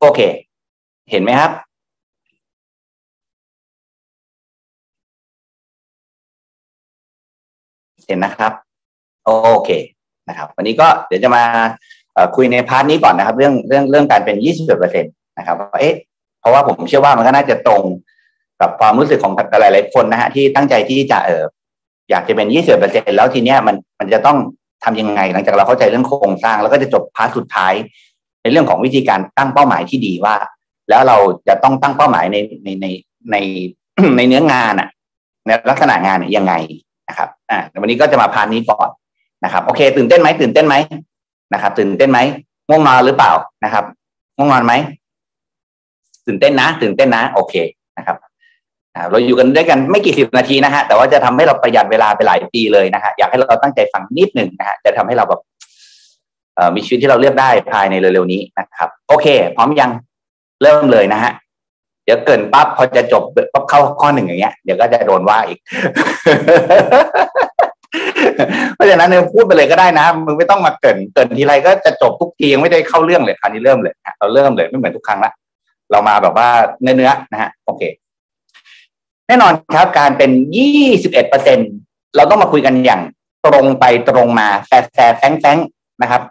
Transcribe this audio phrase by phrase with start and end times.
[0.00, 0.20] โอเค
[1.10, 1.50] เห็นไหมครับ
[8.06, 8.52] เห็นนะครับ
[9.24, 9.30] โอ
[9.64, 9.70] เค
[10.28, 11.42] นะครับ วันนี้ก็เดี๋ยวจะมา
[12.36, 15.08] คุยใน part นี้ก่อนนะครับ เรื่องเรื่องเรื่องการเป็นยี่สิบเปอร์เซ็นต์
[15.38, 15.96] นะครับเอ๊ะ
[16.40, 17.82] เพราะว่าผมเชื่อว่ามันก็น่าจะตรง
[18.60, 21.44] กับความรู้สึกของหลายๆคนนะฮะที่ตั้งใจที่จะเออ
[22.10, 24.38] อยากจะเป็นยี่สิบเปอร์เซ็นต์แล้วทีเนี้ยมันมันจะต้อง
[24.84, 27.74] ทำยังไง หลังจากเราเข้าใจเรื่องโครงสร้าง แล้วก็จะจบ part สุดท้าย
[28.42, 30.36] ในเรื่องของวิธีการตั้งเป้าหมายที่ดีว่า
[30.88, 31.16] แล้วเรา
[31.48, 32.86] จะต้องตั้งเป้าหมายในในใน
[33.30, 33.36] ใน
[34.16, 34.88] ในเนื้องานอะ
[35.46, 36.54] ในลักษณะงานเนี่ยยังไง
[37.08, 38.88] นะครับ อ่าวันนี้ก็จะมาพาร์ทนี้ก่อน
[39.44, 40.74] นะครับ โอเค ตื่นเต้นไหมตื่นเต้นไหม
[41.52, 42.18] นะครับ ตื่นเต้นไหม
[42.68, 43.32] ง่วงนอนหรือเปล่า
[43.64, 43.84] นะครับ
[44.36, 44.72] ง่วงนอนไหม
[46.26, 47.54] ตื่นเต้นนะ ตื่นเต้นนะ โอเค
[47.98, 48.16] นะครับ
[49.10, 55.40] เราอยู่กันด้วยกันไม่กี่สิบนาทีนะฮะแต่ว่าจะทำให้เราประหยัดเวลาไปหลายปีเลยนะฮะอยากให้เราตั้งใจฟังนิดหนึ่งนะฮะจะทำให้เราแบบ
[56.74, 59.90] มีชีวิตที่เราเลือกได้ภายในเร็วๆนี้นะครับ โอเค พร้อมยัง
[60.62, 61.32] เริ่มเลยนะฮะ
[62.04, 65.58] เดี๋ยวเกินปั๊บพอจะจบปั๊บเข้าข้อหนึ่งอย่างเงี้ยเดี๋ยวก็จะโดนว่าอีก
[68.74, 75.32] เพราะฉะนั้นเนี่ยพูดไปเลยก็ได้นะมึงไม่ต้องมาเกินเกินทีไรก็จะจบทุกทียังไม่ได้เข้าเรื่องเลยคราวนี้เริ่มเลยเราเริ่มเลยไม่เหมือนทุกครั้งละ
[75.90, 76.48] เรามาแบบว่า
[76.82, 77.82] เนื้อๆนะฮะโอเค
[79.26, 81.58] แน่นอนครับการเป็นยี่สิบเอ็ดเปอร์เซ็น
[82.16, 83.02] เราต้องมาคุยกันอย่าง
[83.46, 85.58] ตรงไปตรงมาแฟร์แฟร์แฟงแฟง
[86.02, 86.22] นะครับ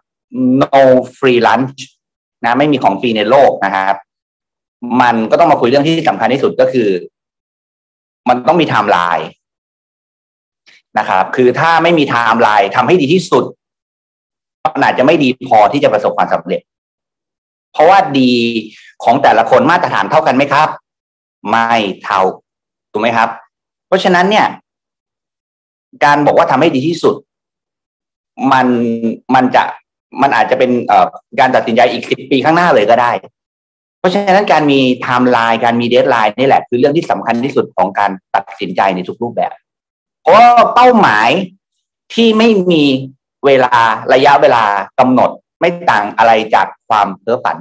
[0.62, 0.82] no
[1.18, 1.80] free lunch
[2.46, 3.98] นะไม่มีของฟรีในโลกนะครับ
[5.02, 6.90] มันก็ต้องมาคุยเรื่องที่สำคัญที่สุดก็คือ
[8.30, 9.28] มันต้องมีไทม์ไลน์
[10.98, 13.44] นะครับ คือถ้าไม่มีไทม์ไลน์ทำให้ดีที่สุด
[14.64, 16.62] มันอาจจะไม่ดีพอที่จะประสบความสำเร็จ
[17.74, 18.32] เพราะว่าดี
[19.04, 20.70] ของแต่ละคนมาตรฐานเท่ากันไหมครับ
[21.50, 22.22] ไม่เท่า
[22.92, 23.30] ถูกไหมครับ
[23.88, 24.48] เพราะฉะนั้นเนี่ย
[26.04, 27.16] การบอกว่าทำให้ดีที่สุด
[28.52, 28.68] มัน
[29.36, 29.64] มันจะ
[30.22, 30.94] มันอาจจะเป็นเออ
[31.40, 33.12] การตัดสินใจอีกสิบปีข้างหน้าเลยก็ได้
[34.00, 39.52] เพราะฉะนั้นการมีไทม์ไลน์การมี deadline นี่แหละ คือเรื่องที่สำคัญที่สุดของการตัดสินใจในทุกรูปแบบ
[40.22, 40.36] เพราะ
[40.76, 41.30] เป้าหมาย
[42.14, 42.84] ที่ไม่มี
[43.46, 43.76] เวลา
[44.14, 44.64] ระยะเวลา
[45.00, 47.58] กำหนดไม่ต่างอะไรจากความเพ้อฝัน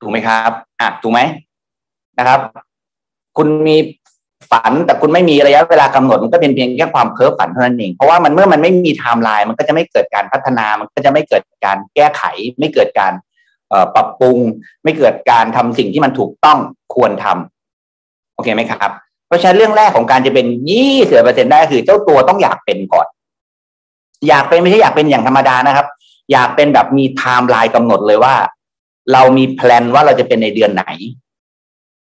[0.00, 1.20] ถูกไหมครับอะถูกไหม
[2.18, 2.40] นะครับ
[3.36, 3.76] คุณมี
[4.50, 12.22] ฝันแต่คุณไม่มีระยะเวลากำหนดมันก็เป็นเพียงแค่ความเพ้อฝันเท่านั้นเองเพราะว่ามันเมื่อมันไม่มีไทม์ไลน์มันก็จะไม่เกิดการพัฒนามันก็จะไม่เกิดการแก้ไข
[12.58, 13.12] ไม่เกิดการ
[13.94, 14.38] ปรับปรุง
[14.84, 16.58] ไม่เกิดการทำสิ่งที่มันถูกต้อง
[16.94, 18.92] ควรทำโอเคไหมครับ
[19.26, 23.06] เพราะฉะนั้นเรื่องแรกของการจะเป็นยี่สิบเปอร์เซ็นได้คือเจ้าตัวต้องอยากเป็นก่อน
[24.28, 25.86] อยากเป็นไม่ใช่อยากเป็นอย่างธรรมดานะครับ
[26.32, 28.34] อยากเป็นแบบมีไทม์ไลน์กำหนดเลยว่า
[29.12, 30.84] เรามี plan ว่าเราจะเป็นในเดือนไหน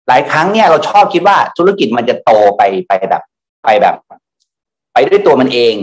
[0.08, 3.22] หลายครั้งเนี่ยเราชอบคิดว่าธุรกิจมันจะโตไปไปแบบ
[3.64, 3.94] ไปแบบ
[4.92, 5.74] ไปด้วยตัวมันเอง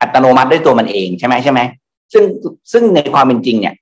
[0.00, 1.60] อัตโนมัติด้วยตัวมันเองใช่ไหมใช่ไหม
[2.12, 2.24] ซึ่ง
[2.72, 3.74] ซึ่งในความเป็นจริงเนี่ย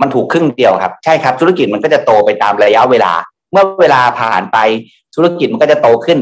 [0.00, 3.12] มันถูกครึ่งเดียวครับ ใช่ครับ ธุรกิจมันก็จะโตไปตามระยะเวลา
[3.52, 4.58] เมื่อเวลาผ่านไป
[5.14, 6.18] ธุรกิจมันก็จะโตขึ้น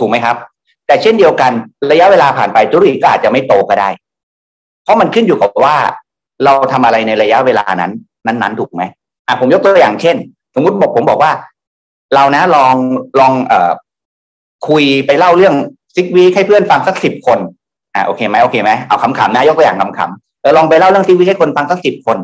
[0.00, 0.36] ถูกไหมครับ
[0.86, 1.52] แต่เช่นเดียวกัน
[1.90, 3.88] ระยะเวลาผ่านไปธุรกิจก็อาจจะไม่โตก็ได้
[4.84, 5.76] เพราะมันขึ้นอยู่กับว่า
[6.44, 7.92] เราทำอะไรในระยะเวลานั้น
[8.26, 8.82] นั้นๆถูกไหม
[9.26, 10.16] อะผมยกตัวอย่างเช่น
[10.54, 11.32] สมมติบอกผมบอกว่า
[12.14, 12.74] เรานะลอง
[13.20, 13.72] ลองเอ่อ
[14.68, 15.54] คุยไปเล่าเรื่อง
[15.94, 17.38] ซิกวีให้เพื่อนฟังสักสิบคน
[17.94, 22.18] อ่าโอเคไหมโอเคไหมเอาคำๆนะยกตัวอย่างคำๆเออลองไปเล่าเรื่องซิกวีให้คนฟังสักสิบคน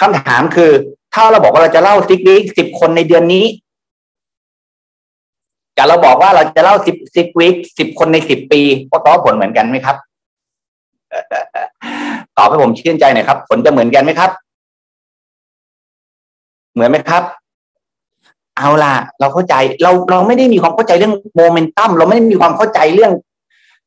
[0.00, 0.70] คำถามคือ
[1.14, 3.44] ถ้าเราบอกว่าเราจะเล่าซิกวีสิบคนในเดือนนี้
[5.76, 7.46] จะเราบอกว่าเราจะเล่าสิบซิกวี
[7.78, 8.60] สิบคนในสิบปี
[8.90, 9.96] ก็ตอบผลเหมือนกันไหมครับ
[12.38, 14.30] ตอบให้ผมชื่นใจหน่อยครับ ผลจะเหมือนกันไหมครับ
[16.74, 17.22] เหมือนไหมครับ
[18.58, 23.12] เอาล่ะ เราเข้าใจเราเราไม่ได้มีความเข้าใจเรื่องโมเมนตัมเราไม่ได้มีความเข้าใจเรื่อง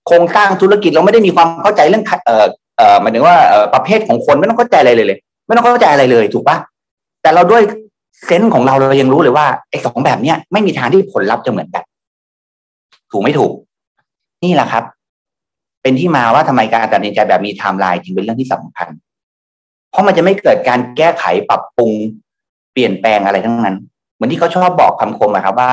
[0.08, 2.46] โครงสร้างธุรกิจเราไม่ได้มีความเข้าใจเรื่องเอ่อ
[2.78, 3.36] เอ่อหมายถึงว่า
[3.74, 6.58] ประเภทของคนไม่ต้องเข้าใจอะไรเลยเลย ไม่ต้องเข้าใจอะไรเลยถูกปะ
[7.22, 7.64] แต่เราด้วย
[8.26, 11.84] เซนส์ของเราเรายังรู้เลยว่าไอ้สองแบบเนี้ยไม่มีทางที่ผลลัพธ์จะเหมือนกัน
[13.12, 13.52] ถูกไม่ถูก
[14.44, 14.84] นี่แหละครับ
[15.82, 18.88] เป็นที่มาว่าทำไมการตัดสินใจแบบมีไทม์ไลน์จึงเป็นเรื่องที่สำคัญ
[19.92, 21.92] เพราะมันจะไม่เกิดการแก้ไขปรับปรุง
[22.72, 23.78] เปลี่ยนแปลงอะไรทั้งนั้น
[24.22, 25.72] มือนที่เขาชอบบอกคำคมนะครับว่า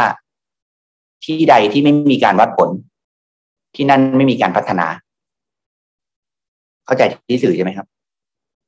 [1.25, 2.69] ที่ใดที่ไม่มีการวัดผล
[3.75, 4.87] ที่นั่นไม่มีการพัฒนา
[6.87, 7.87] เข้าใจที่สื่อใช่ไหมครับ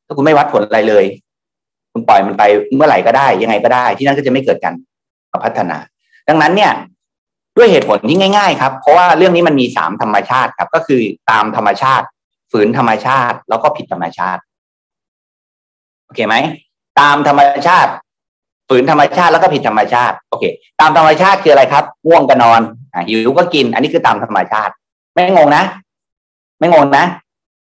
[0.06, 1.04] ถ้าคุณไม่วัดผลอะไรเลย
[1.92, 2.42] คุณปล่อยมันไป
[2.76, 4.74] เมื่อไหร่ก็ได้ ยังไงก็ได้ ที่นั่นก็จะไม่เกิดการ
[5.44, 5.78] พัฒนา
[6.28, 6.72] ดังนั้นเนี่ย
[7.56, 11.00] ด้วยเหตุผลที่ง่าย ๆ ครับ เพราะว่าเรื่องนี้มันมีสามธรรมชาติครับ ก็คือ
[11.30, 12.06] ตามธรรมชาติ
[12.50, 14.42] ฝืนธรรมชาติ แล้วก็ผิดธรรมชาติ
[16.04, 16.36] โอเคไหม
[17.00, 17.92] ตามธรรมชาติ
[18.70, 20.44] ฝืนธรรมชาติแล้วก็ผิดธรรมชาติโอเค
[20.80, 22.60] ตามธรรมชาติคืออะไรครับง่วงก็นอน
[22.94, 24.72] อหิวก็กิน อันนี้คือตามธรรมชาติ
[25.12, 25.64] ไม่งงนะ
[26.58, 27.06] ไม่งงนะ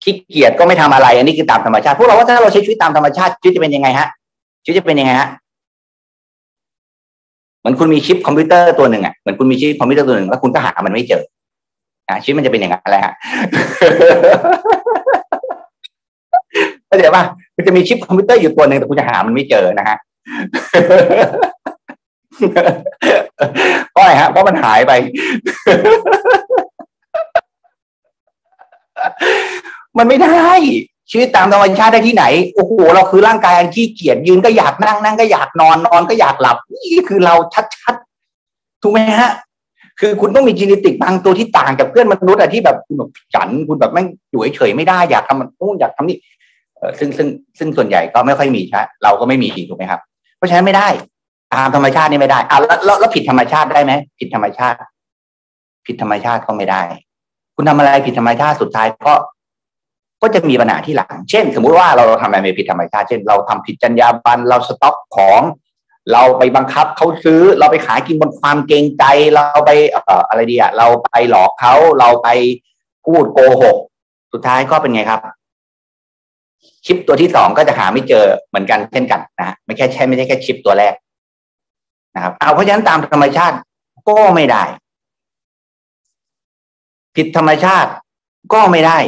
[0.02, 4.08] ขี้เกียจก็ไม่ทำอะไร อันนี้คือตามธรรมชาติพวกเราว่าถ้าเราใช้ชีวิตตามธรรมชาติชีวิตจะเป็นยังไงฮะ
[4.64, 5.28] ชีวิตจะเป็นยังไงฮะ
[7.60, 11.22] เหมือนคุณมีชิปคอมพิวเตอร์ตัวหนึ่งอะเหมือนคุณมีชิปคอมพิวเตอร์ตัวหนึ่งแล้วคุณก็หามันไม่เจอ
[12.08, 13.12] อ่าชิปมันจะเป็นอย่างนั้นแหละฮะ
[16.86, 17.24] เข้าใจป่ะ
[17.56, 19.96] มันจะมีชิปคอมพิวเตอร์อยู่ตัวหนึ่งแต่คุณจะหามันไม่เจอนะฮะ
[23.92, 24.92] เพราะอะไรฮะเพราะมันหายไป
[29.98, 30.50] มันไม่ได้
[31.10, 32.24] ชีวิตตามธรรมชาติได้ที่ไหน
[32.54, 37.34] โอ้โหเราคือร่างกายอันขี้เกียจยืนก็อยากนั่งนั่งก็อยากนอนนอนก็อยากหลับ นี่คือเรา
[37.76, 39.32] ชัดๆถูกไหมฮะ
[40.00, 46.18] คือคุณต้องมีจีเนติกบางตัวที่ต่างกับเพื่อนมนุษย์อะที่แบบคุณแบบจันคุณแบบไม่อยู่เฉยไม่ได้อยากทำมันนู่นอยากทำนี่
[46.98, 47.28] ซึ่งซึ่ง
[47.58, 50.00] ซึ่งส่วนใหญ่ก็ไม่ค่อยมีใช่เราก็ไม่มีถูกไหมครับ
[50.40, 50.88] เพราะฉะนั้นไม่ได้
[51.54, 54.76] ตามธรรมชาตินี่ไม่ได้อะแล้วแล้วผิดธรรมชาติได้ไหมผิดธรรมชาติ
[55.86, 56.82] ผิดธรรมชาติก็ไม่ได้
[57.54, 59.14] คุณทำอะไรผิดธรรมชาติสุดท้ายก็
[60.22, 65.40] ก็จะมีปัญหาที่หลัง เช่น สมมุติว่าเราทำอะไรผิดธรรมชาติ เช่น เราทำผิดจรรยาบรรณ เราสต็อกของ
[66.12, 69.04] เราไปบังคับเขาซื้อ เราไปขายกินบนความเกรงใจ
[69.34, 72.28] เราไปเอ่ออะไรดีอะเราไปหลอกเขา เราไป
[73.06, 73.76] พูดโกหก
[74.32, 75.20] สุดท้ายก็เป็นไงครับ
[76.86, 80.94] ชิปตัวที่สองก็จะหาไม่เจอเหมือนกันเช่นกันนะไม่แค่ใช่ไม่ใช่แค่ชิปตัวแรก
[82.14, 83.56] นะครับ เอาเพราะฉะนั้นตามธรรมชาติ
[84.08, 84.62] ก็ไม่ได้
[87.16, 87.90] ผิดธรรมชาติ
[88.52, 88.98] ก็ไม่ได้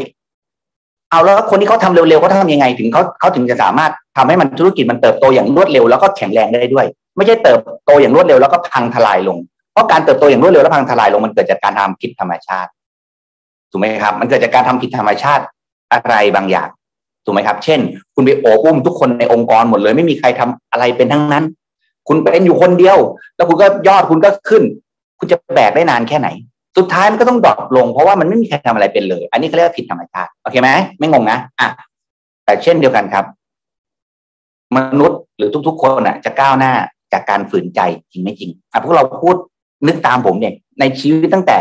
[1.10, 6.86] เอาแล้วคนที่เขาทำเร็วๆเขาทำยังไง ถึงเขาเขาถึงจะสามารถทำให้มันธุรกิจมันเติบโตอย่างรวดเร็วแล้วก็แข็งแรงได้ด้วย
[7.16, 9.38] ไม่ใช่เติบโตอย่างรวดเร็วแล้วก็พังทลายลง
[9.72, 12.70] เพราะการเติบโตอย่างรวดเร็วแล้วพังทลายลงมันเกิดจากการทำผิดธรรมชาติ
[13.70, 15.44] ถูกไหมครับ มันเกิดจากการทำผิดธรรมชาติ
[15.92, 16.68] อะไรบางอย่าง
[17.24, 17.80] ถูกไหมครับ เช่น
[18.14, 21.44] คุณไปโอบอุ้มทุกคนในองค์กรหมดเลย ไม่มีใครทำอะไรเป็นทั้งนั้น
[22.08, 22.96] คุณเป็นอยู่คนเดียว
[23.36, 24.62] แล้วคุณก็ยอดคุณก็ขึ้น
[25.18, 26.28] คุณจะแบกได้นานแค่ไหน
[26.76, 31.68] สุดท้ายมันก็ต้องดรอปลงเพราะว่ามันไม่มีใครทำอะไรเป็นเลย อันนี้เขาเรียกว่าผิดธรรมชาติโอเคไหมไม่งงนะอะ
[32.44, 33.24] แต่เช่นเดียวกันครับ
[34.76, 36.72] มนุษย์หรือทุก ๆ คนอะ จะก้าวหน้า
[37.12, 37.80] จากการฝืนใจ
[38.12, 39.36] จริงไม่จริงอะพวกเราพูด
[39.86, 41.58] นึกตามผมเนี่ยในชีวิตตั้งแต่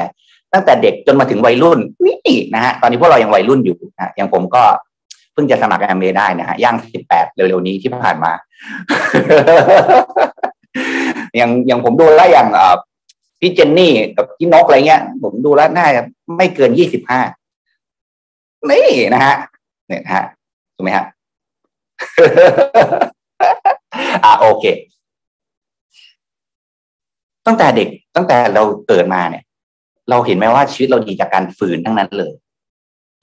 [0.53, 4.63] ตั้งแต่เด็กจนมาถึงวัยรุ่นนี่นะฮะตอนนี้พวกเรายังวัยรุ่นอยู่นะอย่างผมก็
[5.33, 8.31] เพิ่งจะสมัครแอมเบได้นะฮะย่างสิบแปดเร็วๆนี้ที่ผ่านมา
[11.37, 12.47] อย่างอย่างผมดูแลอย่าง
[13.39, 16.01] พี่เจนนี่กับพี่นกอะไรเงี้ย ผมดูแล้วน่าจะ
[16.37, 17.21] ไม่เกินยี่สิบห้า
[18.69, 19.35] นี่นะฮะ
[19.87, 20.23] เนี่ยฮะ
[20.75, 21.05] ถูกไหมฮะ
[24.23, 24.65] อ่าโอเค
[27.45, 29.43] ตั้งแต่เด็กตั้งแต่เราเกิดมาเนี่ย
[30.09, 32.33] เราเห็นไหมว่าชีวิตเราดีจากการฝืนทั้งนั้นเลย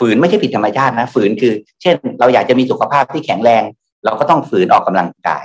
[0.01, 1.53] ฝืนไม่ใช่ผิดธรรมชาตินะ ฝืนคือ
[1.83, 3.63] เช่น เราอยากจะมีสุขภาพที่แข็งแรง
[4.05, 5.45] เราก็ต้องฝืนออกกำลังกาย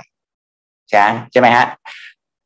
[0.90, 1.66] ใช่ใช่ไหมฮะ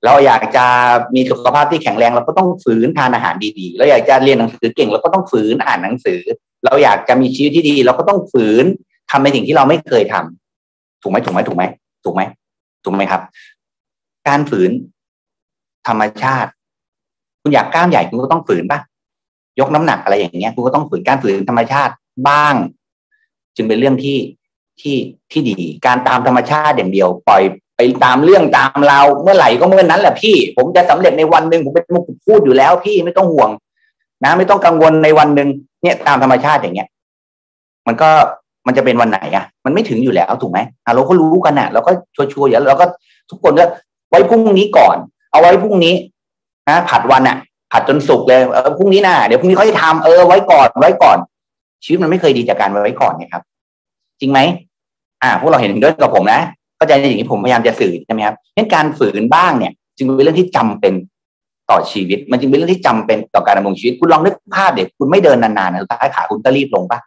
[0.04, 0.66] เราอยากจะ
[1.14, 6.20] มีสุขภาพที่แข็งแรงเราก็ต้องฝืนทานอาหารดีๆ เราอยากจะเรียนหนังสือเก่งเราก็ต้องฝืนอ่านหนังสือ
[6.64, 8.64] เราอยากจะมีชีวิตที่ดี เราก็ต้องฝืน
[9.10, 11.64] ทำในสิ่งที่เราไม่เคยทำถูกไหมถูกไหมถูกไหม
[12.04, 12.22] ถูกไหม
[12.84, 13.22] ถูกไหมครับ
[14.28, 14.70] การฝืน
[15.86, 16.50] ธรรมชาติ
[17.42, 18.80] คุณอยากกล้ามใหญ่คุณก็ต้องฝืนปะ
[19.60, 21.92] ยกน้ำหนักอะไรอย่างเงี้ยคุณก็ต้องฝืนการฝืนธรรมชาติ
[22.28, 22.54] บ้าง
[23.56, 24.18] จึงเป็นเรื่องที่
[24.80, 24.96] ที่
[25.32, 27.42] ที่ดี การตามธรรมชาติอย่างเดียว ปล่อย
[27.76, 33.50] ไปตามเรื่องตามเราเมื่อไหร่ก็เมื่อนั้นแหละพี่ ผมจะสำเร็จในวันหนึ่งผมเป็นมุกพูดอยู่แล้ว พี่ไม่ต้องห่วง
[34.24, 35.48] นะ ไม่ต้องกังวลในวันหนึ่ง
[35.82, 36.88] เนี่ยตามธรรมชาติอย่างเงี้ย
[37.86, 38.10] มันก็
[38.66, 42.86] มันจะเป็นวันไหนอะมันไม่ถึงอยู่แล้วถูกไหมอะเราก็รู้กันอะเราก็ชัวร์ๆอยู่แล้วเราก็
[43.30, 43.64] ทุกคนก็
[44.10, 44.96] ไว้พรุ่งนี้ก่อน
[45.32, 45.94] เอาไว้พรุ่งนี้
[46.68, 47.36] นะผัดวันอะ
[47.72, 51.18] ผัดจนสุกเลยเออพรุ่งนี้นะเดี๋ยวพรุ่งนี้เขาจะทำเออไว้ก่อนไว้ก่อน
[51.84, 53.42] ชีวิตมันไม่เคยดีจากการไว้ก่อนเนี่ยครับ
[54.20, 54.40] จริงไหม
[55.22, 56.40] อ่า พวกเราเห็นด้วยกับผมนะ
[56.78, 60.94] ก็จะอย่างนี้ผมพยายามจะสื่อใช่ไหมครับเห็นการฝืนบ้างเนี่ย จึงเป็นเรื่องที่จำเป็น
[61.70, 66.98] ต่อชีวิต มันจึงเป็นเรื่องที่จำเป็นต่อการดำรงชีวิต คุณลองนึกภาพเด็กคุณไม่เดินนานๆสุดท้ายขาคุณก็รีบลงปะ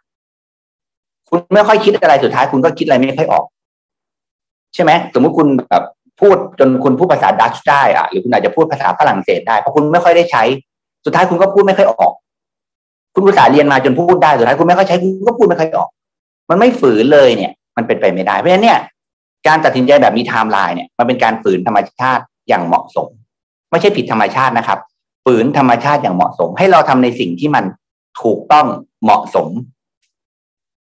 [1.28, 3.44] คุณไม่ค่อยคิดอะไรสุดท้ายคุณก็คิดอะไรไม่ค่อยออก
[4.74, 5.82] ใช่ไหมสมมุติคุณแบบ
[6.22, 10.42] พูดจนคุณพูดภาษาดัชได้อะหรือคุณอาจจะพูดภาษาฝรั่งเศสได้เพราะคุณไม่ค่อยได้ใช้
[11.04, 12.12] สุดท้ายคุณก็พูดไม่ค่อยออก
[13.14, 15.88] คุณภาษาเรียนมาจนพูดได้สุดท้ายคุณไม่ค่อยใช้คุณก็พูดไม่ค่อยออก
[16.50, 18.78] มันไม่ฝืนเลยเนี่ย มันเป็นไปไม่ได้เพราะฉะนั้นเนี่ย
[19.46, 23.08] การตัดสินใจแบบมีไทม์ไลน์เนี่ยมันเป็นการฝืนธรรมชาติอย่างเหมาะสม
[23.70, 24.78] ไม่ใช่ผิดธรรมชาตินะครับ
[25.24, 27.64] ฝืนธรรมชาติอย่างเหมาะสม ให้เราทำในสิ่งที่มัน
[28.22, 28.66] ถูกต้อง
[29.02, 29.48] เหมาะสม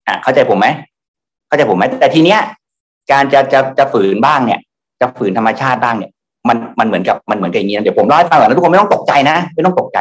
[0.07, 0.67] อะเข้าใจผมไหม
[1.47, 2.39] เข้าใจผมไหมแต่ทีเนี้ย
[3.11, 4.59] การจะจะจะฝืนบ้างเนี่ย
[5.01, 6.11] จะฝืนธรรมชาติบ้างเนี่ย
[6.47, 9.97] มันมันเหมือนกับมันเหมือนกับอย่างนี้นะเดี๋ยวผมเล่าให้ฟังก่อนนะทุกคนไม่ต้องตกใจนะไม่ต้องตกใจ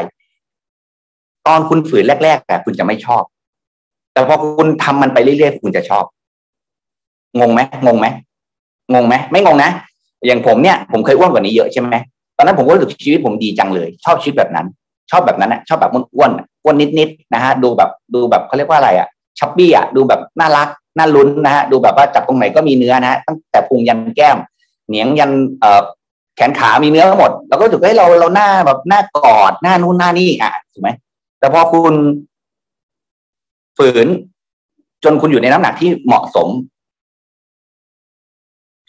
[1.46, 3.22] ตอนคุณฝืนแรกๆแต่คุณจะไม่ชอบ
[4.12, 6.04] แต่พอคุณทำมันไปเรื่อยๆคุณจะชอบ
[7.40, 8.06] งงไหมงงไหม
[8.92, 9.70] งงไหมไม่งงนะ
[10.26, 11.96] อย่างผมเนี่ยผมเคยอ้วนกว่านี้เยอะใช่ไหม
[12.36, 14.66] ตอนนั้นผมก็รู้สึกชีวิตผมดีจังเลย ชอบชีวิตแบบนั้น
[15.10, 16.30] ชอบแบบนั้นนะชอบแบบอ้วน
[16.64, 19.08] อ้วนนิดๆนะฮะดูแบบดูแบบเขาเรียกว่าอะไรอะ
[19.38, 24.36] chubby อะดูแบบน่ารักน่าลุ้นนะฮะดูแบบว่าจับตรงไหนก็มีเนื้อนะฮะตั้งแต่พุงยันแก้ม
[24.88, 25.82] เหนียงยันเอ่อ
[26.36, 30.90] แขนขามีเนื้อหมดเราก็รู้สึกให้เราเราหน้าแบบหน้ากอดหน้านู่นหน้านี่อะถูกไหม
[31.38, 31.94] แต่พอคุณ
[33.78, 34.06] ฝืน
[35.04, 36.48] จนคุณอยู่ในน้ำหนักที่เหมาะสม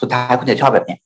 [0.01, 0.99] สุดท้ายคุณจะชอบแบบเนี้ย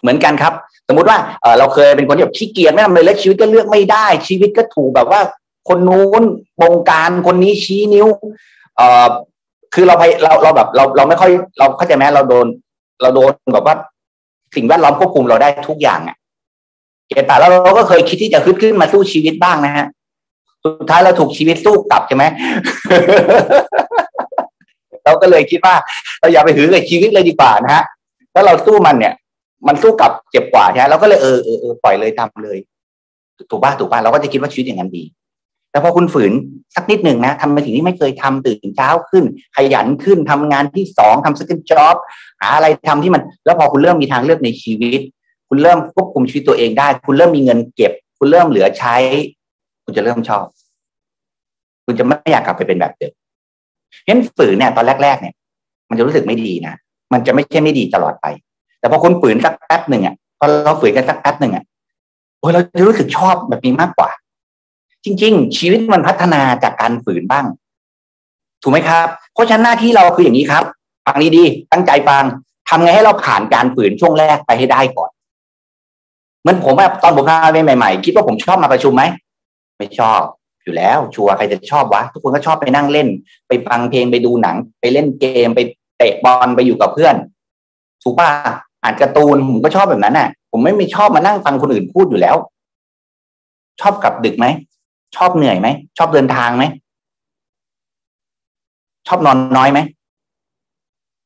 [0.00, 0.52] เหมือนกันครับ
[0.88, 5.20] สมมุติว่าเอเราเคยเป็นคนที่แบบขี้เกียจไม่ทำเลยแล้วชีวิตก็เลือกไม่ได้ ชีวิตก็ถูกแบบว่า
[5.68, 6.22] คนนู้น
[6.60, 8.06] บงการคนนี้ชี้นิ้ว
[8.76, 9.06] เอ่อ
[9.74, 12.46] คือเราไปเราเราแบบเราเราไม่ค่อย เราเข้าใจไหมเราโดน
[13.02, 13.76] เราโดนแบบว่า
[14.54, 16.16] สิ่งแวดล้อมควบคุมเราได้ทุกอย่างอะ
[17.08, 19.86] เกตาแล้วเราก็เคยคิดที่จะขึ้นขึ้นมาสู้ชีวิตบ้างนะฮะ
[20.64, 22.24] สุดท้ายเราถูกชีวิตสู้กลับใช่ไหม
[25.04, 25.74] เราก็เลยคิดว่า
[26.20, 27.84] เราอย่าไปหือกับชีวิตเลยดีกว่านะฮะ
[28.32, 29.14] แล้วเราสู้มันเนี่ย
[29.66, 32.58] มันสู้กลับเจ็บกว่าใช่ไหมเราก็เลยเออเออปล่อยเลยทำเลย
[33.50, 35.04] ถูกป่ะถูกป่ะเราก็จะคิดว่าชีวิตอย่างนั้นดี
[35.70, 36.32] แต่พอคุณฝืน
[36.74, 39.24] สักนิดหนึ่งนะทำในสิ่งที่ไม่เคยทำตื่นเช้าขึ้น
[39.56, 41.96] ขยันขึ้นทำงานที่สองทำ second job
[42.40, 45.00] หาอะไรทำที่มัน แล้วพอคุณเริ่มมีทางเลือกในชีวิต
[45.48, 48.96] คุณเริ่มควบคุมชีวิตตัวเองได้ คุณเริ่มมีเงินเก็บ คุณเริ่มเหลือใช้
[49.84, 50.44] คุณจะเริ่มชอบ
[51.84, 53.12] คุณจะไม่อยากกลับไปเป็นแบบเดิม
[54.04, 55.34] เพราะฝืนเนี่ยตอนแรก ๆ เนี่ย
[55.88, 56.74] มันจะรู้สึกไม่ดีนะ
[57.12, 58.26] มันจะไม่ใช่ไม่ดีตลอดไป
[58.80, 61.64] แต่พอคุณฝืนสักแป๊บหนึ่งอะพอเราฝืนกันสักแป๊บหนึ่งอะ
[62.38, 64.10] โอ้ยเราจะรู้สึกชอบแบบนี้มากกว่า
[65.04, 67.46] จริง ๆ ชีวิตมันพัฒนาจากการฝืนบ้าง
[68.62, 70.64] ถูกไหมครับ เพราะฉะนั้นหน้าที่เราคืออย่างนี้ครับ
[71.06, 72.24] ฟังดีๆตั้งใจฟัง
[72.68, 75.10] ทำไงให้เราผ่านการฝืนช่วงแรกไปให้ได้ก่อน
[76.40, 79.02] เหมือนผมแบบตอนผมทำใหม่ๆ คิดว่าผมชอบมาประชุมไหม
[79.78, 80.20] ไม่ชอบ
[80.64, 83.08] อยู่แล้ว ชัวร์ใครจะชอบวะทุกคนก็ชอบไปนั่งเล่น
[83.48, 85.60] ไปฟังเพลงไปดูหนัง ไปเล่นเกมไป
[85.98, 87.14] เตะบอลไปอยู่กับเพื่อน
[88.02, 88.28] ถูกป่ะ
[88.82, 92.36] อ่านการ์ตูนผมก็ชอบแบบนั้นน่ะ ผมไม่ไม่ชอบมานั่งฟังคนอื่นพูดอยู่แล้ว
[93.80, 94.46] ชอบกลับดึกไหม
[95.16, 96.64] ชอบเหนื่อยไหม ชอบเดินทางไหม
[99.08, 99.80] ชอบนอนน้อยไหม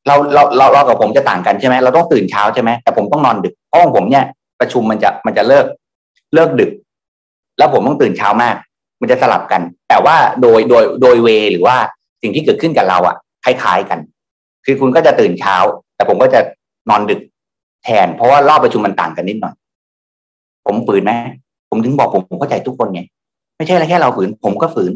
[0.07, 4.25] เราเราเราเรากับผมจะต่างกันใช่ไหมเราต้องตื่นเช้าใช่ไหมแต่ผมต้องนอนดึกเพราะของผมเนี่ย
[4.61, 5.67] ประชุมมันจะมันจะเลิก
[6.35, 6.71] เลิกดึก
[7.59, 8.57] แล้วผมต้องตื่นเช้ามาก
[9.01, 11.77] มันจะสลับกัน แต่ว่าโดยโดยโดยเวหรือว่า
[12.23, 13.99] สิ่งที่เกิดขึ้นกับเราอะคล้ายๆกัน
[14.65, 15.57] คือคุณก็จะตื่นเช้า
[15.97, 16.41] แต่ผมก็จะ
[16.91, 17.21] นอนดึก
[17.85, 19.55] แทน เพราะว่ารอบประชุมมันต่างกันนิดหน่อย
[20.67, 21.13] ผมฝืนไหม
[21.71, 23.03] ผมถึงบอกผมผมเข้าใจทุกคนไง
[23.65, 24.93] ไม่ใช่แค่เราฝืน ผมก็ฝืน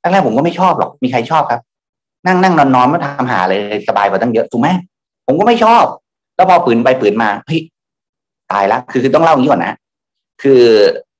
[0.00, 1.60] แรกๆผมก็ไม่ชอบหรอก มีใครชอบครับ
[2.26, 4.68] นั่งนั่งนอนนอนไม่ทำหาเลยสบายกว่าตั้งเยอะถูกไหม
[5.26, 5.84] ผมก็ไม่ชอบ
[6.36, 7.60] แล้วพอปืนไปปืนมาเฮ้ย
[8.52, 9.74] ตายละคือคือต้องเล่าอย่างนี้ก่อนนะ
[10.42, 10.62] คือ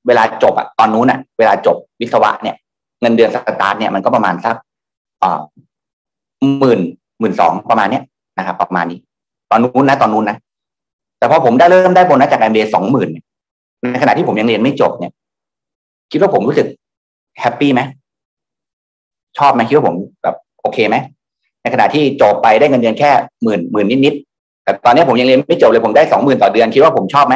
[0.07, 2.57] เวลาจบอะตอนนู้นอะเวลาจบวิศวะเนี่ย
[3.01, 4.57] เงินเดือนสตาร์ทเนี่ยมันก็ประมาณสัก
[6.59, 6.81] หมื่น
[7.21, 8.03] หมื่นสองประมาณเนี้ย
[8.39, 8.99] นะครับประมาณนี้
[9.51, 10.37] ตอนนู้นนะตอนนู้นนะ
[11.19, 13.09] แต่พอผมได้เริ่มได้โบนัสจากแอมเบสองหมื่น
[13.81, 15.13] ในขณะที่ผมยังเรียนไม่จบเนี่ย
[16.13, 16.67] คิดว่าผมรู้สึก
[17.41, 17.81] แฮปปี้ไหม
[19.39, 20.97] ชอบไหมคิดว่าผมแบบโอเคไหม
[21.63, 23.11] ในขณะที่จบไปได้เงินเดือนแค่
[23.43, 27.35] หมื่นหมื่นนิดๆแต่ตอนนี้ผมยังเรียนไม่จบเลยผมได้สองหมื่นต่อเดือน คิดว่าผมชอบไหม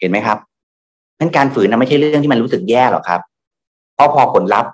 [0.00, 0.38] เห็นไหมครับ
[1.18, 3.20] นั้นการฝืนนะไม่ใช่เรื่องที่มันรู้สึกแย่หรอกครับ
[3.94, 4.70] เพราะพอผลลัพธ์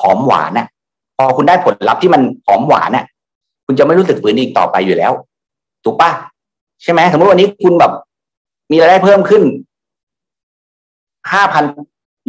[0.00, 0.66] หอมหวานน่ะ
[1.16, 3.04] พอคุณได้ผลลัพธ์ที่มันหอมหวานน่ะ
[3.66, 5.12] คุณจะไม่รู้สึกฝืนอีกต่อไปอยู่แล้ว
[5.84, 6.10] ถูกปะ
[6.82, 7.92] ใช่ไหมสมมติวันนี้คุณแบบ
[8.70, 9.42] มีรายได้เพิ่มขึ้น
[11.32, 11.64] ห้าพัน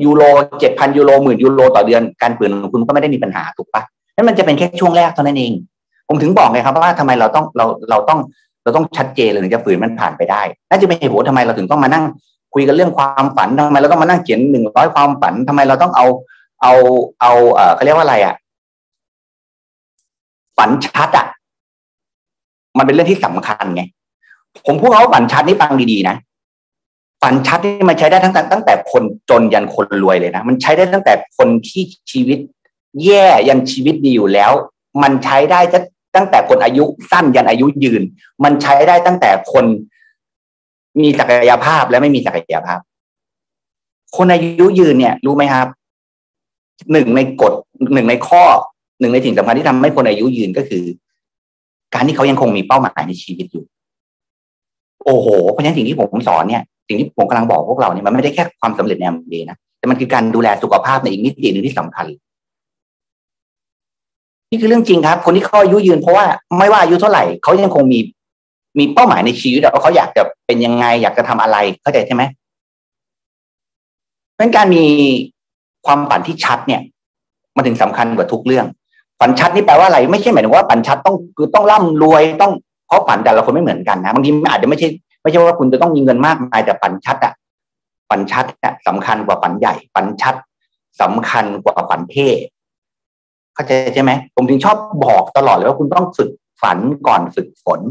[0.04, 0.22] ยูโร
[0.60, 3.82] เจ็ดพันยูโรหมื่นยูโรต่อเดือนการฝืนของคุณก็ไม่ได้มีปัญหาถูกปะ
[4.16, 5.52] นั่นมันจะเป็นแค่ช่วงแรกเท่านั้นเอง
[6.08, 8.20] ผมถึงบอกไงครับว่าทำไมเราต้องเราเราต้อง
[8.64, 12.04] เราต้องชัดเจนเลยถึงจะฝืนมันผ่านไปได้น่าจะเป็นเหตุผลทำไมเราถึงต้องมานั่ง
[12.54, 16.06] คุยกันเรื่องความฝันทำไมเราต้องมานั่งเขียนหนึ่งร้อยความฝันทำไมเราต้องเอา
[16.62, 16.74] เอา
[17.22, 18.36] เอาเออเขาเรียกว่าอะไรอะ
[20.58, 21.26] ฝันชัดอะ
[22.78, 23.84] มันเป็นเรื่องที่สำคัญไง
[24.66, 26.16] ผมพูดเขาฝันชัดนี่ฟังดีๆนะ
[27.22, 32.40] ฝันชัดนี่มันใช้ได้ทั้งแต่ตั้งแต่คนจนยันคนรวยเลยนะ มันใช้ได้ตั้งแต่คนที่ชีวิต
[33.04, 34.52] แย่ยันชีวิตดีอยู่แล้ว
[35.04, 35.60] มันใช้ได้
[36.16, 38.02] ตั้งแต่คนอายุสั้นยันอายุยืน
[38.44, 39.66] มันใช้ได้ตั้งแต่คน
[41.02, 42.80] มีศักยภาพและไม่มีศักยภาพ
[44.18, 45.68] คนอายุยืนเนี่ย รู้ไหมครับ
[46.92, 47.54] หนึ่งในกฎ
[47.94, 48.44] หนึ่งในข้อ
[49.00, 50.84] หนึ่งในสิ่งสำคัญที่ทำให้คนอายุยืนก็คือ
[51.94, 53.66] การที่เขายังคงมีเป้าหมายในชีวิตอยู่
[55.06, 62.06] โอ้โหเพราะฉะนั้นสิ่งที่ผมสอนเนี่ย สิ่งที่ผมกำลังบอกพวกเราเนี่ยมันไม่ได้แค่ความสำเร็จในอเมริกนะ แต่มันคือการดูแลสุขภาพในอีกมิติหนึ่งที่สำคัญ
[64.50, 66.26] นี่คือเรื่องจริงครับ คนที่เขาอายุยืนเพราะว่า
[66.58, 68.00] ไม่ว่าอายุเท่าไหร่เขายังคงมี
[68.80, 72.24] มีเป้าหมายในชีวิตว่าเขาอยากจะเป็นยังไง อยากจะทำอะไรเข้าใจใช่ไหม
[74.36, 74.84] เพราะการมี
[75.86, 76.82] ความฝันที่ชัดเนี่ย
[77.56, 78.66] มันถึงสำคัญกว่าทุกเรื่อง
[79.20, 82.52] ฝันชัดนี่แปลว่าอะไร ไม่ใช่หมายถึงว่าฝันชัดต้องคือต้องร่ำรวยต้อง
[82.88, 84.88] เพราะฝันแต่ละคนไม่เหมือนกันนะบางทีอาจจะไม่ใช่
[85.26, 87.34] ไม่ใช่ว่าคุณจะต้องมีเงินมากมายแต่ฝันชัดอะ
[88.10, 90.36] ฝันชัดอะสำคัญกว่าฝันใหญ่ฝันชัด
[91.02, 92.28] สำคัญกว่าฝันเท่
[93.54, 96.30] เข้าใจใช่ไหมผมถึงชอบบอกตลอดเลยว่าคุณต้องฝึก
[96.62, 96.78] ฝัน
[97.08, 97.82] ก่อนฝึกฝน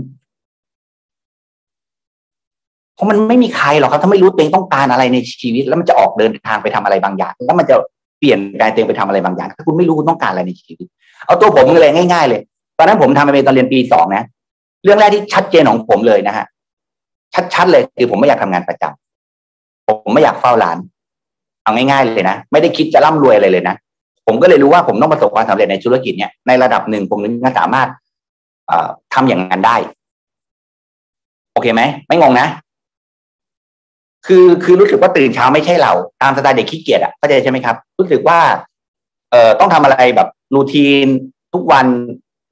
[2.95, 7.77] เพราะมันไม่มีใครหรอกครับ ถ้าไม่รู้ตัวเองต้องการอะไรในชีวิต แล้วมันจะออกเดินทางไปทำอะไรบางอย่าง แล้วมันจะ
[8.19, 10.87] เปลี่ยนกายตัวเองไปทำอะไรบางอย่าง ถ้าคุณไม่รู้คุณต้องการอะไรในชีวิต
[11.27, 12.41] เอาตัวผมเลยง่าย ๆ เลย
[12.79, 14.25] ตอนนั้นผมทำไปตอนเรียนปีสองนะ
[14.85, 16.47] เรื่องแรกที่ชัดเจนของผมเลยนะฮะ
[17.55, 20.79] ชัดๆเลยคือผมไม่อยากทำงานประจำผมไม่อยากเฝ้าร้าน
[21.65, 23.77] เอาง่าย ๆ เลยนะไม่ได้คิดจะร่ำรวยอะไรเลยนะ
[24.27, 27.89] ผมก็เลยรู้ว่าผมต้องประสบความสำเร็จในธุรกิจเนี่ยในระดับหนึ่งผมถึงจะสามารถ
[29.15, 29.77] ทำอย่างนั้นได้
[31.53, 32.49] โอเคไหมไม่งงนะ
[34.27, 38.39] คือคือรู้สึกว่าตื่นเช้าไม่ใช่เรา ตามสไตล์เด็กขี้เกียจอะเข้าใจใช่ไหมครับ รู้สึกว่า
[39.31, 41.07] เอ่อต้องทำอะไรแบบรูทีน
[41.53, 41.87] ทุกวัน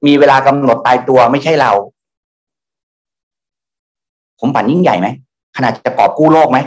[0.07, 1.71] มีเวลากำหนดตายตัวไม่ใช่เรา
[4.39, 5.07] ผมฝันยิ่งใหญ่ไหม
[5.55, 6.57] ขนาดจะกอบกู้โลกไหม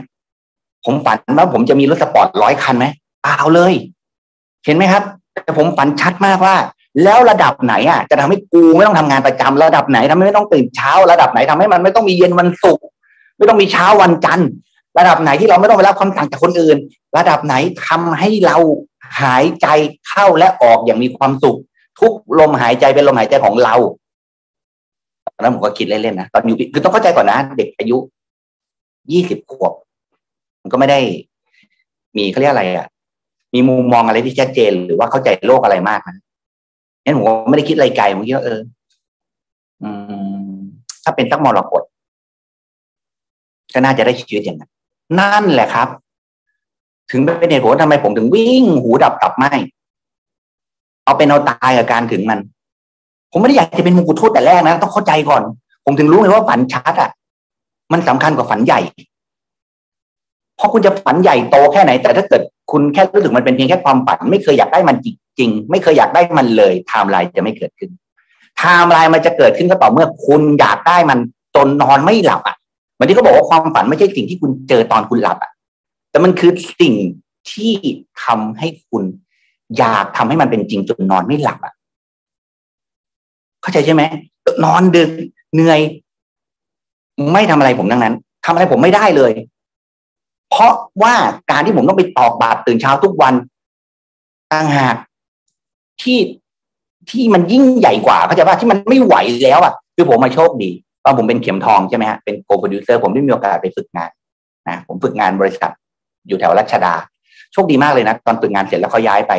[0.85, 2.87] ผมฝันว่าผมจะมีรถสปอร์ตร้อยคันไหม
[3.23, 3.73] เปล่าเลย
[4.64, 5.02] เห็นไหมครับ
[5.44, 6.56] แต่ผมฝันชัดมากว่า
[7.04, 12.85] แล้วระดับไหนอะ จะทำให้กูไม่ต้องทำงานประจำระดับไหนทำให้ไม่ต้องตื่นเช้า ระดับไหนทำให้มันไม่ต้องมีเย็นวันศุกร์
[13.38, 14.49] ไม่ต้องมีเช้าวันจันทร์
[14.99, 16.76] ระดับไหนที่เราไม่ต้องไปรับคำสั่งจากคนอื่น
[17.16, 17.54] ระดับไหน
[17.87, 18.56] ทำให้เรา
[19.23, 19.66] หายใจ
[20.08, 21.58] เข้าและออกอย่างมีความสุข
[22.00, 23.75] ทุกลมหายใจเป็นลมหายใจของเรา
[25.37, 27.97] อนนั้นผมก็คิดเล่นๆนะตอนอยู่คือต้องเข้าใจก่อนนะ เด็กอายุ
[29.12, 29.73] ยี่สิบขวบ
[30.62, 31.00] มันก็ไม่ได้
[32.16, 32.87] มีเขาเรียกอะไรอะ
[33.55, 36.16] มีมุมมองอะไรที่ชัดเจน หรือว่าเข้าใจโลกอะไรมากนะ
[37.05, 38.61] งั้นผมไม่ได้คิดอะไรไกลผมคิดว่าเออ
[41.05, 41.83] ถ้าเป็นตักมรกต
[43.75, 44.71] ก็น่าจะได้ชีวิตอย่างนั้น
[45.21, 45.88] นั่นแหละครับ
[47.11, 49.45] ถึงเป็นเหตุผลทำไมผมถึงวิ่ง หูดับตับไหม
[51.05, 52.38] เอาเป็นเอาตายกับการถึงมัน
[53.37, 55.43] ผมไม่ได้อยากจะเป็นมงกุฎทูตแต่แรกนะ ต้องเข้าใจก่อน
[55.85, 57.11] ผมถึงรู้เลยว่าฝันชัดอะ
[57.93, 58.81] มันสำคัญกว่าฝันใหญ่
[60.57, 65.09] เพราะคุณจะฝันใหญ่โตแค่ไหน แต่ถ้าเกิดคุณแค่รู้สึกมันเป็นเพียงแค่ความฝัน ไม่เคยอยากได้มันจ
[65.40, 67.90] ริงๆ ไม่เคยอยากได้มันเลยไทม์ไลน์จะไม่เกิดขึ้น
[68.59, 71.18] ไทม์ไลน์มันจะเกิดขึ้นก็ต่อเมื่อคุณอยากได้มัน
[71.55, 72.57] จนนอนไม่หลับอะ
[72.94, 75.53] เหมือนที่เขาบอกว่าความฝันไม่ใช่สิ่งที่คุณเจอตอนคุณหลับอะ
[76.11, 76.94] แต่มันคือสิ่ง
[77.51, 77.72] ที่
[78.25, 79.03] ทำให้คุณ
[79.79, 81.75] อยากทำให้มันเป็นจริงจนนอนไม่หลับอะ
[83.66, 84.02] เข้าใจใช่ไหม
[84.64, 85.11] นอนดึก
[85.55, 85.81] เหนื่อย
[87.33, 89.33] ไม่ทำอะไรผมดังนั้นทำอะไรผมไม่ได้เลย
[90.50, 91.14] เพราะว่า
[91.50, 93.35] การที่ผมต้องไปตอกบัตรตื่นเช้าทุกวัน
[94.52, 94.96] ต่างหาก
[96.02, 96.18] ที่
[97.11, 100.70] ที่มันยิ่งใหญ่กว่าเข้าใจว่าที่มันไม่ไหวแล้วอะคือผมมาโชคดี
[101.05, 104.11] ตอนผมเป็นเข็มทองใช่ไหมฮะเป็น Gold Producer ผมได้มีโอกาสไปฝึกงาน
[104.68, 105.72] นะผมฝึกงานบริษัท
[106.29, 106.94] อยู่แถวรัชดา
[107.52, 109.33] โชคดีมากเลยนะ ตอนฝึกงานเสร็จแล้วเขาย้ายไป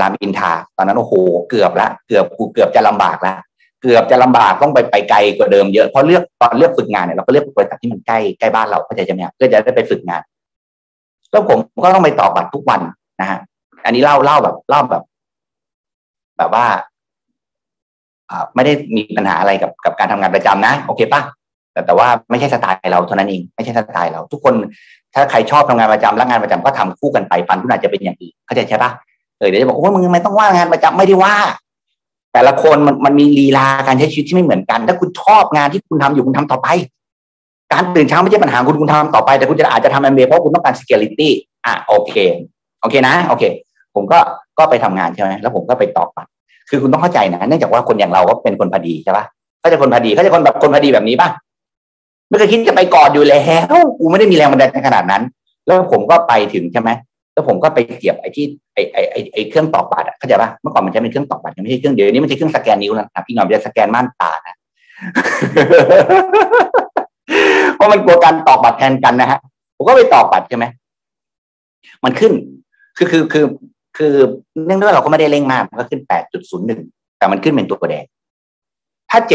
[0.00, 1.12] รามอินทราตอนนั้นโอ้โห
[1.50, 3.34] เกือบละเกือบกูเกือบจะลำบากละ
[3.82, 10.22] เกือบจะลำบากต้องไปไปไกลกว่าเดิมเยอะเพราะเลือกตอนเลือกฝึกงานเนี่ยเราก็เลือกบริษัทที่มันใกล้ใกล้บ้านเราเข้าใจใช่ไหมเพื่อจะได้ไปฝึกงาน
[11.30, 12.80] แล้วผมก็ต้องไปต่อบัตรทุกวัน
[13.20, 13.38] นะฮะ
[13.84, 15.02] อันนี้เล่าเล่าแบบเล่าแบบ
[16.38, 16.66] แบบว่า
[18.54, 21.22] ไม่ได้มีปัญหาอะไรกับกับการทำงานประจำนะ โอเคปะ
[21.72, 24.54] แต่แต่ว่าไม่ใช่สไตล์เราเท่านั้นเองไม่ใช่สไตล์เรา ทุกคน
[25.14, 28.90] ถ้าใครชอบทำงานประจำรักงานประจำก็ทำคู่กันไปฟันคุณอาจจะเป็นอย่างอื่นเข้าใจใช่ปะ
[29.38, 31.34] เออเดี๋ยวจะบอกว่ามึงไม่ต้องว่างานประจำไม่ได้ว่า
[32.32, 36.68] แต่ละคนมันมันมีลีลาการใช้ชีวิตที่ไม่เหมือนกัน ถ้าคุณชอบงานที่คุณทำอยู่คุณทำต่อไป
[37.72, 41.28] การตื่นเช้าไม่ใช่ปัญหาคุณคุณทำต่อไป แต่คุณจะอาจจะทำแอมเบเพราะคุณต้องการ security
[41.66, 42.14] อะโอเค
[42.80, 43.44] โอเคนะ โอเค
[43.94, 44.18] ผมก็
[44.58, 46.30] ก็ไปทำงานใช่ไหมแล้วผมก็ไปตอบบัตร
[46.70, 49.24] คือคุณต้องเข้าใจนะเนื่องจากว่าคนอย่างเราก็เป็นคนพอดีใช่ปะ
[49.60, 51.28] เขาจะคนพอดีเขาจะคนแบบคนพอดีแบบนี้ป่ะ
[52.28, 55.22] ไม่เคยคิดจะไปกอดอยู่แล้วกูไม่ได้มีแรงบันดาลใจขนาดนั้น
[55.66, 56.90] แล้วผมก็ไปถึงใช่ไหม
[57.34, 58.44] แล้วผมก็ไปเสียบไอ้ที่
[58.74, 64.56] ไอ้ไอ้ไอ้ไอ้เครื่องตอกบัตรเข้าใจป่ะเมื่อก่อนมันจะเป็นเครื่องตอกบัตรยังไม่ใช่เครื่องเดี๋ยวนี้มันใช้เครื่องสแกนนิ้วนะพี่หน่อยจะสแกนม่านตานะ
[67.76, 69.38] เพราะมันกลัวการตอกบัตรแทนกันนะฮะ
[69.76, 70.64] ผมก็ไปตอกบัตรใช่ไหม
[72.04, 72.32] มันขึ้น
[72.96, 73.44] คือคือคือ
[73.96, 74.14] คือ
[74.66, 76.00] เนื่องด้วยเราก็ไม่ได้เร่งมากมันก็ขึ้น
[76.60, 78.04] 8.01แต่มันขึ้นเป็นตัวแดง
[79.10, 79.28] ถ้า7.59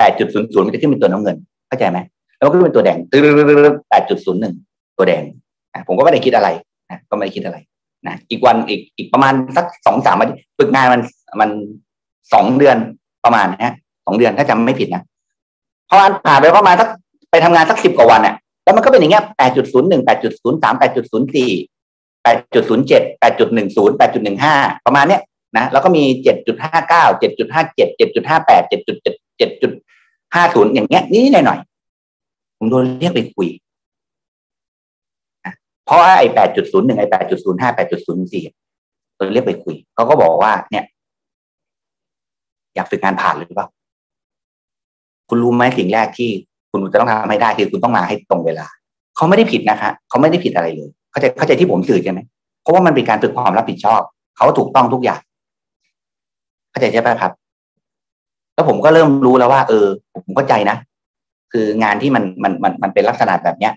[0.00, 1.36] 8.00มันจะขึ้นเป็นตัวน้ำเงิน
[1.68, 1.98] เข้าใจไหม
[2.36, 3.22] แล้วก็ขึ้นเป็นตัวแดงตื้อ
[3.90, 5.22] 8.01ตัวแดง
[5.88, 6.48] ผมก็ไม่ได้คิดอะไร
[6.90, 7.58] นะก็ไม่คิดอะไร
[8.06, 11.02] นะอีกวันอีกอีกประมาณสักสองสามวันฝึกงานมัน
[11.40, 11.50] มัน
[12.32, 12.76] สองเดือน
[13.24, 13.72] ประมาณนะ
[14.06, 15.02] สองเดือนถ้าจำไม่ผิดนะ
[15.88, 16.88] พอมันผ่านไปประมาณสัก
[17.30, 21.50] ไปทำงานสักสิบกว่าวันอะแล้วมันก็เป็นอย่างเงี้ยแปดจุดศูนย์หนึ่งแปดจุดศูนย์สามแปดจุดศูนย์สี่
[22.22, 24.54] แปดจุดศูนย์เจ็ดแปดจุดหนึ่งศูนย์แปดจุดหนึ่งห้า
[24.86, 25.22] ประมาณเนี้ย
[25.56, 29.72] นะแล้วก็มีเจ็ดจุดห้าเก้าเจ็ดจุดห้าเจ็ดเจ็ดจุดห้าแปดเจ็ดจุดเจ็ดเจ็ดจุด
[30.34, 31.58] ห้าศูนย์อย่างเงี้ยนี่หน่อยหน่อย
[32.58, 33.48] ผมโดนเรียกไปคุย
[35.88, 40.84] เพราะว่าไอ้8.01ไอ้8.05 8.04โดนเรียกไปคุยเขาก็บอกว่า เนี่ย
[42.74, 43.68] อยากฝึกงานผ่านหรือเปล่า
[45.28, 46.30] คุณรู้ไหมสิ่งแรกที่
[46.70, 48.66] คุณจะต้องทำให้ได้คือคุณต้องมาให้ตรงเวลา
[49.16, 52.20] เขาไม่ได้ผิดนะคะเขาไม่ได้ผิดอะไรเลยเข้าใจเข้าใจที่ผมสื่อใช่ไหม
[52.62, 54.00] เพราะว่ามันเป็นการฝึกความรับผิดชอบ
[54.36, 55.20] เขาถูกต้องทุกอย่าง
[56.70, 57.32] เข้าใจใช่ไหมครับ
[58.54, 60.76] แล้วผมก็เริ่มรู้แล้วว่า เออ ผมเข้าใจนะ
[61.52, 63.72] คืองานที่มันมันมันมันเป็นลักษณะแบบเนี้ย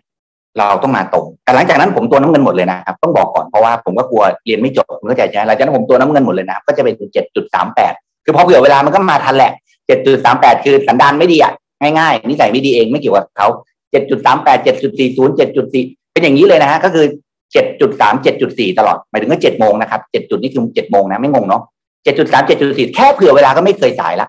[0.58, 7.94] เราต้องมาตรง แต่หลังจากนั้นผมตัวน้ำเงินหมดเลยนะครับ ต้องบอกก่อนเพราะว่าผมก็กลัวเรียนไม่จบผมก็ใจใช่ไหมหลังจากนั้นผมตัวน้ำเงินหมดเลยนะก็จะเป็นเจ็ดจุดสามแปด
[8.26, 9.52] คือพอเผื่อเวลามันก็มาทันแหละ
[9.88, 13.48] เจ็ดจุดสามแปดคือสันดานไม่ดีอะง่ายๆนิสัยไม่ดีเองไม่เกี่ยวกับเขา
[13.92, 15.84] เจ็ดจุดสามแปดเจ็ดจุดสี่ศูนย์เจ็ดจุดสี่
[16.14, 17.06] เป็นอย่างนี้เลยนะฮะก็คือ
[17.54, 21.64] เจ็ดจุดสามเจ็ดจุดสี่ตลอดหมายถึงว่าเจ็ดโมงนะครับเจ็ดจุดนี่คือเจ็ดโมงนะไม่งงเนาะ
[22.04, 24.28] เจ็ดจุดสามเจ็ดจุดสี่แค่เผื่อเวลาก็ไม่เคยสายละ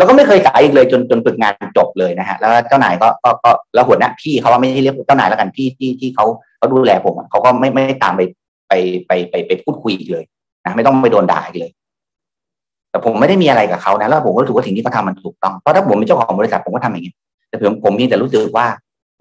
[0.00, 8.20] แล้วก็ไม่เคยสายอีกเลยจนจนฝึกงานจบเลยนะฮะแล้วเจ้านายก็ก็ก็แล้วหัวหน้าพี่เขาว่าไม่ใช่เรียกเจ้านายแล้วกันพี่ที่ที่เขาเขาดูแลผมเขาก็ไม่ไม่ตามไป
[8.68, 8.72] ไป
[9.06, 10.24] ไปไปไปพูดคุยอีกเลย
[10.64, 11.70] นะไม่ต้องไปโดนด่าอีกเลย
[12.90, 17.14] แต่ผมไม่ได้มีอะไรกับเขานะแล้วผมก็รู้สึกว่าสิ่งที่เขาทามันถูกต้องเพราะถ้าผมเป็นเจ้าของบริษัทผมก็ทำอย่างนี้
[17.48, 18.66] แต่ผมผมเพีแต่รู้สึกว่า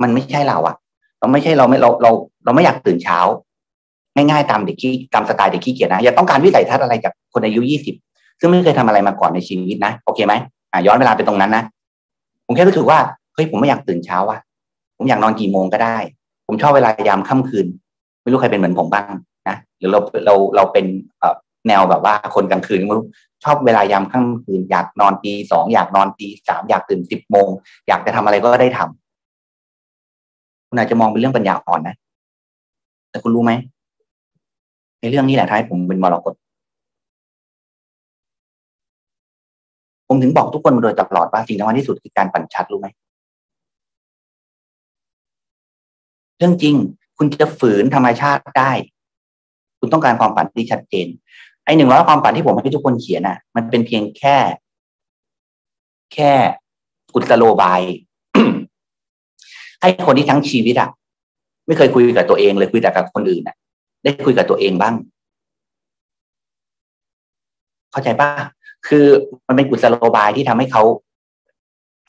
[0.01, 0.75] มันไม่ใช่เราอะ
[1.19, 2.11] เราไม่ใช่เราไม่เราเรา
[2.45, 3.19] เราไม่อยากตื่นเช้า
[4.15, 7.95] ง่ายๆตามเด็กขี้ตามสไตล์เด็กขี้เกียจนะอย่าต้องการวิสัยทัศน์อะไรจากคนอายุยี่สิบ
[8.39, 10.33] ซึ่งไม่เคยทำอะไรมาก่อนในชีวิตนะ โอเคไหม
[10.71, 11.63] อ่าย้อนเวลาไปตรงนั้นนะ
[12.45, 12.99] ผมแค่รู้สึกว่า
[13.33, 14.37] เฮ้ยผมไม่อยากตื่นเช้าว่ะ
[14.97, 15.97] ผมอยากนอนกี่โมงก็ได้
[16.47, 17.65] ผมชอบเวลายามค่ำคืน
[18.21, 19.13] ไม่รู้ใครเป็นเหมือนผมบ้าง
[19.47, 20.85] นะหรือเราเราเราเป็น
[21.67, 23.07] แนวแบบว่าคนกลางคืนไม่รู้
[23.43, 27.47] ชอบเวลายามค่ำคืน อยากนอนตีสองอยากนอนตีสามอยากตื่นสิบโมง
[27.87, 31.95] อยากจะทำอะไรก็ได้ทำคุณอาจจะมองเป็นเรื่องปัญญาอ่อนนะ
[33.09, 33.51] แต่คุณรู้ไหม
[35.01, 36.33] ในเรื่องนี้แหละท้ายผมเป็นมรกต
[40.09, 42.87] ผมถึงบอกทุกคนมาโดยตลอดว่าสิ่งสำคัญที่สุดคือการปั่นชัดรู้ไหม
[46.37, 46.75] เรื่องจริง
[47.17, 48.71] คุณจะฝืนธรรมชาติได้
[49.79, 51.07] คุณต้องการความฝันที่ชัดเจน
[51.65, 54.37] ไอ้หนึ่งร้อยความฝันที่ผมให้ทุกคนเขียนอะ มันเป็นเพียงแค่
[56.13, 56.31] แค่
[57.13, 57.81] กุศโลบาย
[59.81, 60.89] ให้คนที่ทั้งชีวิตอะ
[61.67, 63.55] ไม่เคยคุยกับตัวเองเลยคุยแต่กับคนอื่นอะ
[64.03, 64.95] ได้คุยกับตัวเองบ้าง
[67.91, 68.29] เข้าใจป่ะ
[68.87, 69.05] คือ
[69.47, 70.83] มันเป็นกุศโลบายที่ทำให้เขา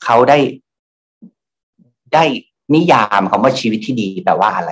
[0.03, 0.37] เขาได้
[2.13, 2.23] ได้
[2.75, 4.71] นิยามคำว่าชีวิตที่ดีแปลว่าอะไร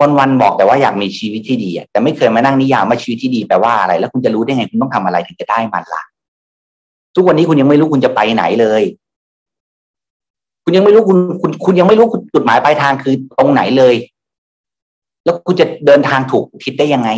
[0.00, 6.02] วันวันบอกแต่ว่าอยากมีชีวิตที่ดีแต่ไม่เคยมานั่งนิยามว่าชีวิตที่ดีแปลว่าอะไร แล้วคุณจะรู้ได้ไงคุณต้องทำอะไรถึงจะได้มันล่ะ
[7.14, 8.82] ทุกวันนี้คุณยังไม่รู้คุณจะไปไหนเลย
[10.64, 13.94] คุณยังไม่รู้คุณคุณคุณยังไม่รู้จุดหมายปลายทางคือตรงไหนเลย
[15.24, 17.10] แล้วคุณจะเดินทางถูกทิศได้ยังไง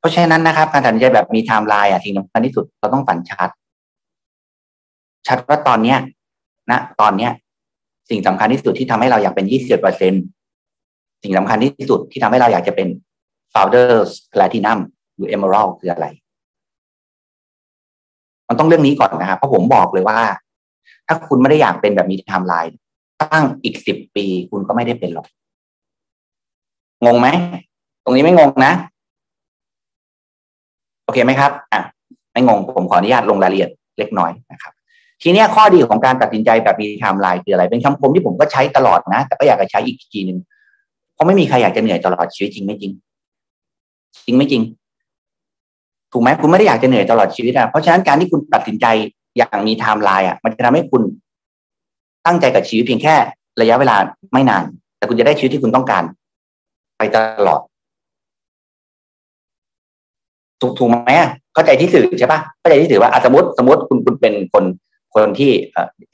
[0.00, 3.50] เพราะฉะนั้นนะครับการตัดสินใจแบบมีไทม์ไลน์อะสิ่งสำคัญที่สุดเราต้องฝันชัด
[5.26, 5.98] ชัดว่าตอนเนี้ย
[6.70, 7.32] นะตอนเนี้ย
[8.10, 10.12] สิ่งสำคัญที่สุดที่ทำให้เราอยากเป็นยี่สิบเปอร์เซ็นต์
[11.22, 12.88] สิ่งสำคัญที่สุดที่ทำให้เราอยากจะเป็น
[13.54, 14.78] founders platinum
[15.16, 16.06] หรือ emerald คืออะไร
[18.48, 20.18] มันต้องเรื่องนี้ก่อนนะครับเพราะผมบอกเลยว่า
[21.06, 22.76] ถ้าคุณไม่ได้อยากเป็นแบบมีไทม์ไลน์
[23.22, 25.26] ตั้งอีกสิบปีคุณก็ไม่ได้เป็นหรอก
[27.04, 27.28] งงไหม
[28.04, 28.72] ตรงนี้ไม่งงนะ
[31.10, 31.82] โอเคไหมครับอะ
[32.32, 34.72] ไม่งงผมขออนุญาตลงรายละเอียดเล็กน้อยนะครับ
[35.22, 40.38] ทีนี้ข้อดีของการตัดสินใจแบบมีไทม์ไลน์คืออะไร เป็นคำคมที่ผมก็ใช้ตลอดนะ แต่ก็อยากจะใช้อีกทีหนึ่ง
[41.14, 42.92] เพราะไม่มีใครอยากจะเหนื่อยตลอดชีวิตจริงไม่จริง
[44.26, 44.62] จริงไม่จริง
[46.12, 48.86] ถูกไหมคุณไม่ได้อยากจะเหนื่อยตลอดชีวิตอะเพราะฉะนั้นการที่คุณตัดสินใจ
[49.36, 51.02] อย่างมีไทม์ไลน์อะ มันจะทำให้คุณ
[52.26, 53.14] ตั้งใจกับชีวิตเพียงแค่
[53.60, 53.96] ระยะเวลา
[54.32, 54.64] ไม่นาน
[54.96, 56.04] แต่คุณจะได้ชีวิตที่คุณต้องการ
[56.98, 57.60] ไปตลอด
[60.60, 61.10] ถูกถูกไหม
[61.54, 64.64] เข้าใจที่สื่อใช่ปะเข้าใจที่สื่อว่าสมมติสมมติคุณคุณเป็นคน
[65.14, 65.50] คนที่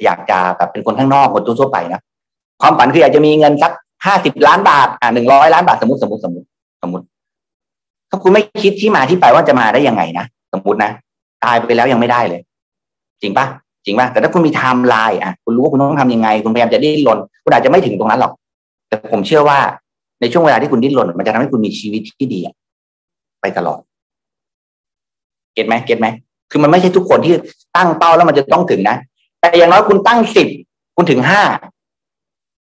[0.05, 2.01] อยากจะแบบเป็นคนข้างนอกคนทั่วไปนะ
[2.61, 3.73] ความฝันคืออยากจะมีเงินสัก
[4.07, 6.47] ห้าสิบล้านบาท อ่าหนึ่งร้อยล้านบาทสมมติสมมติสมมติ
[6.83, 7.05] สมมติ
[8.11, 10.91] ถ้าคุณไม่คิดที่มาที่ไปว่าจะมาได้ยังไงนะสมมตินะ
[11.45, 12.41] ตายไปแล้วยังไม่ได้เลย
[13.23, 13.47] จริงปะ
[13.85, 18.33] จริงปะแต่ถ้าคุณมีไทม์ไลน์อะคุณรู้ว่าคุณต้องทำยังไง คุณพยายามจะดิ้นรนคุณอาจจะไม่ถึงตรงนั้นหรอก
[18.89, 19.59] แต่ผมเชื่อว่า
[20.21, 22.41] ในช่วงเวลาที่คุณดิ้นรนมันจะทำให้คุณมีชีวิตที่ดี
[23.41, 23.81] ไปตลอด
[25.57, 26.07] get ไหม get ไหม
[26.51, 27.35] คือมันไม่ใช่ทุกคนที่
[27.77, 28.97] ตั้งเป้าแล้วมันจะต้องถึงนะ
[29.41, 30.49] แต่อย่างน้อยคุณตั้งสิบ
[30.97, 31.43] คุณถึงห้า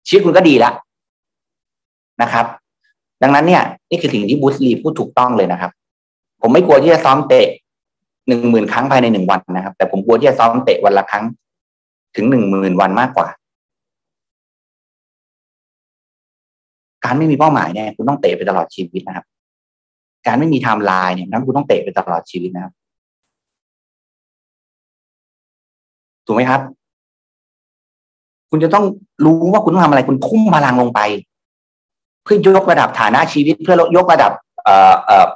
[0.07, 0.73] ชีวิตคุณก็ดีล้ว
[2.21, 2.45] นะครับ
[3.21, 5.71] ดังนั้นเนี่ย นี่คือสิ่งที่บูสลีพูดถูกต้องเลยนะครับ
[6.41, 7.47] ผมไม่กลัวที่จะซ้อมเตะ
[8.27, 11.25] หนึ่งหมื่นครั้งภายในหนึ่งวันนะครับ แต่ผมกลัวที่จะซ้อมเตะวันละครั้ง
[12.15, 13.27] ถึงหนึ่งหมื่นวันมากกว่า
[17.05, 19.25] การไม่มีเป้าหมายเนี่ยคุณต้องเตะไปตลอดชีวิตนะครับ
[20.27, 22.73] การไม่มีไทม์ไลน์เนี่ยนั้นคุณต้องเตะไปตลอดชีวิตนะครับ
[26.25, 26.61] ถูกไหมครับ
[28.49, 28.85] คุณจะต้อง
[29.25, 30.99] รู้ว่าคุณต้องทำอะไร คุณทุ่มพลังลงไป
[32.23, 34.31] เพื่อยกระดับฐานะชีวิต เพื่อยกระดับ
[34.63, 35.27] เอ่อเอ่อ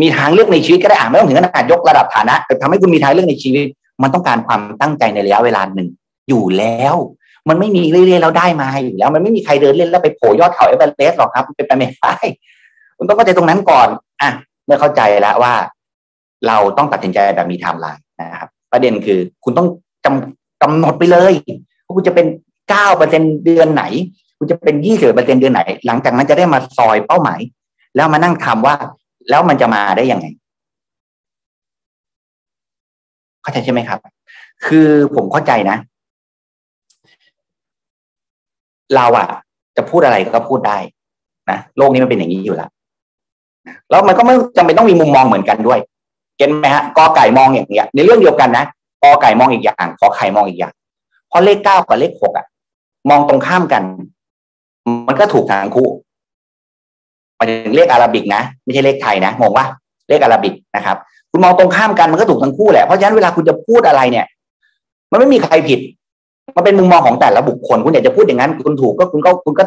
[0.00, 3.66] มีทางเลือกในชีวิตก็ได้อ่านไม่ต้องถึงขนาดยกระดับฐานะแต่ทำให้คุณมีทางเลือกในชีวิต
[4.02, 5.88] มันต้องการความตั้งใจในระยะเวลาหนึ่ง
[6.28, 6.94] อยู่แล้ว
[7.48, 12.14] มันไม่มีเรื่อยๆแล้วได้มาอยู่แล้ว มันไม่มีใครเดินเล่นแล้วไปโผล่ยอดเขาเอเวอเรสต์หรอกครับเป็นไปไม่ได้
[12.96, 13.88] คุณต้องเข้าใจตรงนั้นก่อน
[14.22, 14.30] อะ
[14.66, 15.54] เมื่อเข้าใจแล้วว่า
[16.46, 19.68] เราต้องตัดสินใจแบบมีไทม์ไลน์นะครับ ประเด็นคือคุณต้อง
[20.04, 20.06] จ
[20.62, 21.32] กำหนดไปเลย
[21.84, 22.26] ว่าคุณจะเป็น
[22.68, 23.84] เก้าเปอร์เซ็นเดือนไหน
[24.38, 27.40] คุณจะเป็นยี่สิบเปอร์เซ็นเดือนไหน หลังจากนั้นจะได้มาซอยเป้าหมาย
[27.96, 28.74] แล้วมานั่งทำว่า
[29.30, 30.26] แล้วมันจะมาได้ยังไง
[33.42, 33.98] เข้าใจใช่ไหมครับ
[34.66, 35.76] คือผมเข้าใจนะ
[38.94, 39.28] เราอะ
[39.76, 40.78] จะพูดอะไรก็พูดได้
[41.50, 42.70] นะโลกนี้มันเป็นอย่างนี้อยู่แล้ว
[43.90, 45.78] แล้วมันก็ไม่จำเป็นต้องมีมุมมองเหมือนกันด้วย
[46.38, 48.64] เก็นไหมฮะกอไก่มองอย่างเงี้ย ในเรื่องเดียวกันนะ
[49.02, 50.72] กอไก่มองอีกอย่างขอไข่มองอีกอย่าง
[51.28, 52.46] เพราะเลขเก้ากับเลขหกอะ
[53.10, 53.82] มองตรงข้ามกัน
[55.08, 55.88] มันก็ถูกทางคู่
[57.36, 59.66] หมายถึงเลขอาราบิกนะไม่ใช่เลขไทยนะงงว่า
[60.08, 60.96] เลขอาราบิกนะครับ
[61.30, 64.26] คุณมองตรงข้ามกันมันก็ถูกทั้งคู่แหละเพราะฉะนั้นเวลาคุณจะพูดอะไรเนี่ย
[65.10, 65.80] มันไม่มีใครผิด
[66.56, 69.64] มันเป็นมุมมองของแต่ละบุคคล คุณอยากจะพูดอย่างนั้นคุณถูกก็คุณก็คุณก็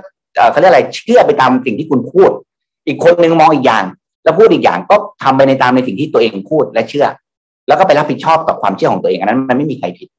[0.51, 2.29] เขาเรียกอะไรเชื่อไปตามสิ่งที่คุณพูด
[2.87, 3.83] อีกคนหนึ่งมองอีกอย่าง
[4.23, 7.05] แล้วพูดอีกอย่างก็ทำไปในตามในสิ่งที่ตัวเองพูดและเชื่อ
[7.67, 10.09] แล้วก็ไปรับผิดชอบกับความเชื่อของตัวเองอันนั้นมันไม่มีใครผิด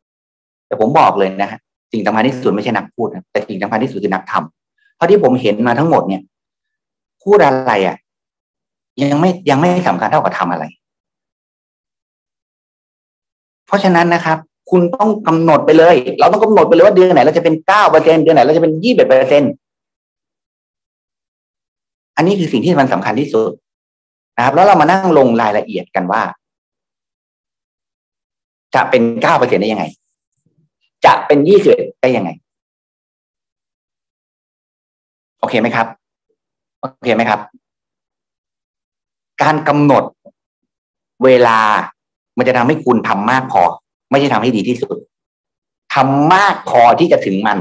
[0.67, 1.59] แต่ผมบอกเลยนะฮะ
[1.93, 6.23] สิ่งสำคัญที่สุดไม่ใช่นักพูดนะแต่สิ่งสำคัญที่สุดคือนักทำเพราะที่ผมเห็นมาทั้งหมดเนี่ย
[7.23, 7.97] พูดอะไรอะ
[9.03, 10.65] ยังไม่ยังไม่สำคัญเท่ากับทำอะไร
[13.67, 14.39] เพราะฉะนั้นนะครับ
[14.71, 19.43] คุณต้องกำหนดไปเลย เราต้องกำหนดไปเลยว่าเดือนไหนเราจะเป็นเก้าเปอร์เซ็นเดือนไหนเราจะเป็นยี่สิบเปอร์เซ็น
[22.17, 23.51] อันนี้คือสิ่งที่มันสำคัญที่สุด
[24.37, 26.23] นะครับ แล้วเรามานั่งลงรายละเอียดกันว่า
[28.75, 29.85] จะเป็นเก้าเปอร์เซ็นได้ยังไง
[31.05, 32.31] จะเป็นยี่สิบได้ยังไง
[35.41, 35.87] โอเคไหมครับ
[36.81, 37.41] โอเคไหมครับ
[39.43, 40.05] การกำหนด
[41.25, 41.59] เวลา
[42.39, 43.63] มันจะทำให้คุณทำมากพอ
[44.11, 44.97] ไม่ใช่ทำให้ดีที่สุด
[45.95, 47.59] ทำมากพอที่จะถึงมัน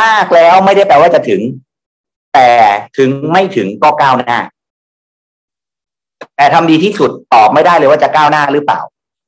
[0.00, 1.40] มากแล้วไม่ได้แปลว่าจะถึง
[2.34, 2.50] แต่
[2.98, 4.38] ถึงไม่ถึงก็ก้าวหน้า
[6.36, 8.80] แต่ทำดีที่สุดตอบไม่ได้เลยว่าจะก้าวหน้าหรือเปล่า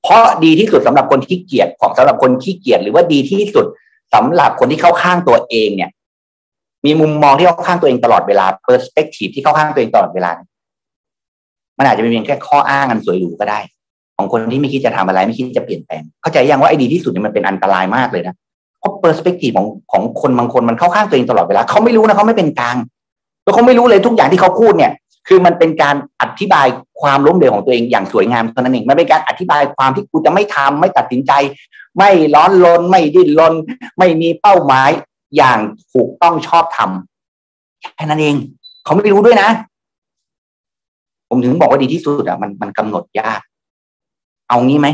[0.07, 3.66] เพราะดีที่สุดสำหรับคนที่เกียจของสำหรับคนขี้เกียจหรือว่าดีที่สุด
[4.14, 5.90] สำหรับคนที่เข้าข้างตัวเองเนี่ย
[6.85, 10.31] มีมุมมองที่เข้าข้างตัวเองตลอดเวลาเปอร์สเปกทีฟที่เข้าข้างตัวเองตลอดเวลา
[11.79, 13.61] มันอาจจะเป็นเพียงแค่ข้ออ้างอันสวยหรูก็ได้
[14.16, 18.35] ของคนที่ไม่คิดจะทำอะไรไม่คิดจะเปลี่ยนแปลงเข้าใจยังว่าไอ้ดีที่สุดเนี่ยมันเป็นอันตรายมากเลยนะ
[18.79, 22.77] เพราะเปอร์สเปกทีฟของของคนบางคนมันเข้าข้างตัวเองตลอดเวลาเขาไม่รู้นะเขาไม่เป็นกลาง
[23.42, 24.92] แล้วเขาไม่รู้เลยทุกอย่างที่เขาพูดเนี่ย
[25.28, 26.66] คือมันเป็นการอธิบาย
[27.00, 31.32] ความล้มเหลวของตัวเองอย่างสวยงามเท่านั้นเองมันเป็นการอธิบายความที่กูจะไม่ทำไม่ตัดสินใจ
[31.98, 33.54] ไม่ร้อนรนไม่ดิ้นรน
[33.98, 34.90] ไม่มีเป้าหมาย
[35.36, 35.58] อย่าง
[35.92, 38.36] ถูกต้องชอบทำแค่นั้นเอง
[38.84, 39.48] เขาไม่รู้ด้วยนะ
[41.28, 43.40] ผมถึงบอกว่าดีที่สุดอะมันมันกำหนดยาก
[44.48, 44.88] เอางี้ไหม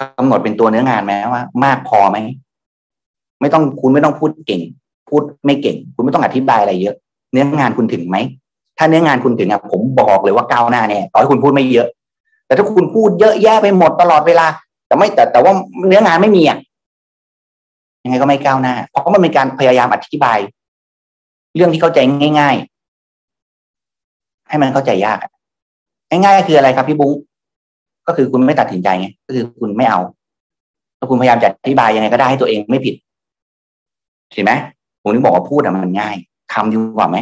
[0.00, 2.18] กำหนดเป็นตัวเนื้องานไหมว่า มากพอไหม
[3.40, 4.62] ไม่ต้องคุณไม่ต้องพูดเก่ง
[5.08, 6.94] พูดไม่เก่ง คุณไม่ต้องอธิบายอะไรเยอะ
[7.32, 8.16] เนื้องานคุณถึงไหม
[8.78, 11.88] ถ้าเนื้องานคุณถึงอะผมบอกเลยว่าก้าวหน้าแน่ต่อให้คุณพูดไม่เยอะ
[12.46, 14.46] แต่ถ้าคุณพูดเยอะแยะไปหมดตลอดเวลา
[14.86, 15.52] แต่ไม่แต่แต่ว่า
[15.88, 16.58] เนื้องานไม่มีอะ
[18.04, 20.38] ยังไงก็ไม่ก้าวหน้า เพราะมันเป็นการพยายามอธิบาย
[21.54, 21.98] เรื่องที่เข้าใจ
[22.38, 22.56] ง่าย
[23.72, 25.18] ๆ ให้มันเข้าใจยาก
[26.10, 27.12] ง่ายๆคืออะไรครับพี่บุ้ง
[28.06, 30.00] ก็คือคุณไม่ตัดสินใจไงก็คือคุณไม่เอา
[30.96, 32.94] แล้วคุณพยายามจะอธิบายยังไงก็ได้ให้ตัวเองไม่ผิด
[34.32, 34.52] เห็นไหม
[35.02, 36.16] ผมถึงบอกว่าพูดอะมันง่าย
[36.52, 37.16] ทำดีกว่าไหม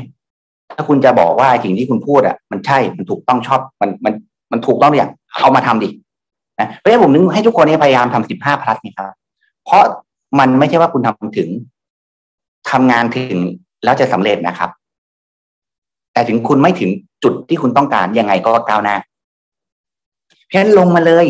[0.76, 4.12] ถ้าคุณจะบอกว่าสิ่งที่คุณพูดอะมันใช่มันถูกต้องชอบมันมัน
[4.52, 5.88] มันถูกต้องอย่างเอามาทำดิ
[6.60, 9.08] นะเพราะฉะนั้นผมนึกให้ทุกคนนี้พยายามทำสิบห้าพลัสนี่ครับ
[9.64, 9.82] เพราะ
[10.38, 11.48] มันไม่ใช่ว่าคุณทำถึง
[12.70, 13.40] ทำงานถึง
[13.84, 14.70] แล้วจะสำเร็จนะครับ
[16.12, 16.90] แต่ถึงคุณไม่ถึง
[17.22, 18.96] จุดที่คุณต้องการยังไงก็ก้าวหน้า
[20.46, 21.26] เพราะฉะนั้นลงมาเลย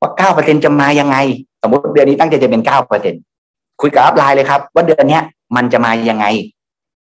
[0.00, 1.16] ว่าเก้าเปอร์เซ็นจะมายังไง
[1.62, 3.14] สมมติเดือนนี้ตั้งใจจะเป็นเก้าเปอร์เซ็น
[3.80, 5.20] คุยกับอัพไลน์เลยครับ ว่าเดือนนี้
[5.56, 6.26] มันจะมายังไง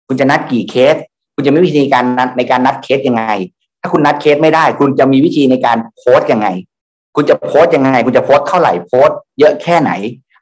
[0.07, 0.95] คุณจะนัดกี่เคส
[1.39, 3.23] คุณจะมีวิธีการนัดในการนัดเคสยังไง
[3.81, 6.47] ถ้าคุณนัดเคสไม่ได้ คุณจะมีวิธีในการโพสยังไง
[7.15, 9.91] คุณจะโพสยังไง คุณจะโพสเท่าไหร่โพสเยอะแค่ไหน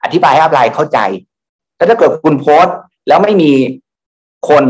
[0.03, 0.99] อธิบายให้อัพไลน์เข้าใจ
[1.75, 2.65] แต่ถ้าเกิดคุณโพส
[3.07, 3.51] แล้วไม่มี
[4.49, 4.63] คน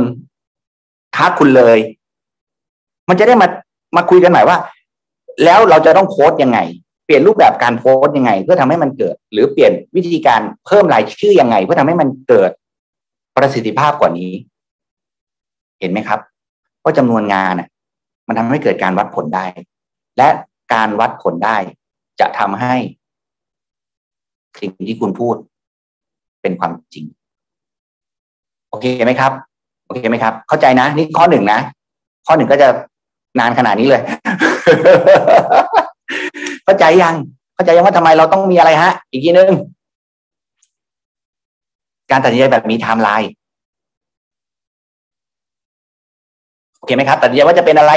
[1.16, 1.78] ทักคุณเลย
[3.10, 3.48] มันจะได้มา
[3.96, 4.58] มาคุยกันใหม่ว่า
[5.44, 6.60] แล้วเราจะต้องโพสยังไง
[7.06, 12.52] เปลี่ยนรูปแบบการโพสยังไง เพื่อทำให้มันเกิด หรือเปลี่ยนวิธีการเพิ่มรายชื่อยังไง เพื่อทำให้มันเกิด
[13.38, 14.32] ประสิทธิภาพกว่านี้
[15.80, 16.20] เห็นไหมครับ
[16.84, 17.54] ว่าจำนวนงาน
[18.28, 19.46] มันทำให้เกิดการวัดผลได้
[20.18, 20.30] และ
[20.74, 21.58] การวัดผลได้
[22.20, 22.74] จะทำให้
[24.60, 25.36] สิ่งที่คุณพูด
[26.42, 27.06] เป็นความจริง
[28.70, 29.32] โอเคไหมครับ
[29.86, 31.60] โอเคไหมครับ เข้าใจนะ นี่ข้อหนึ่งนะ
[32.28, 32.68] ข้อหนึ่งก็จะ
[33.40, 34.02] นานขนาดนี้เลย
[36.64, 37.16] เข้าใจยัง
[37.56, 39.52] เข้าใจยังว่าทำไมเราต้องมีอะไรฮะ อีกทีนึง
[42.12, 43.30] การตัดสินใจแบบมีไทม์ไลน์
[46.88, 47.94] เคไหมครับตัดสินใจว่าจะเป็นอะไร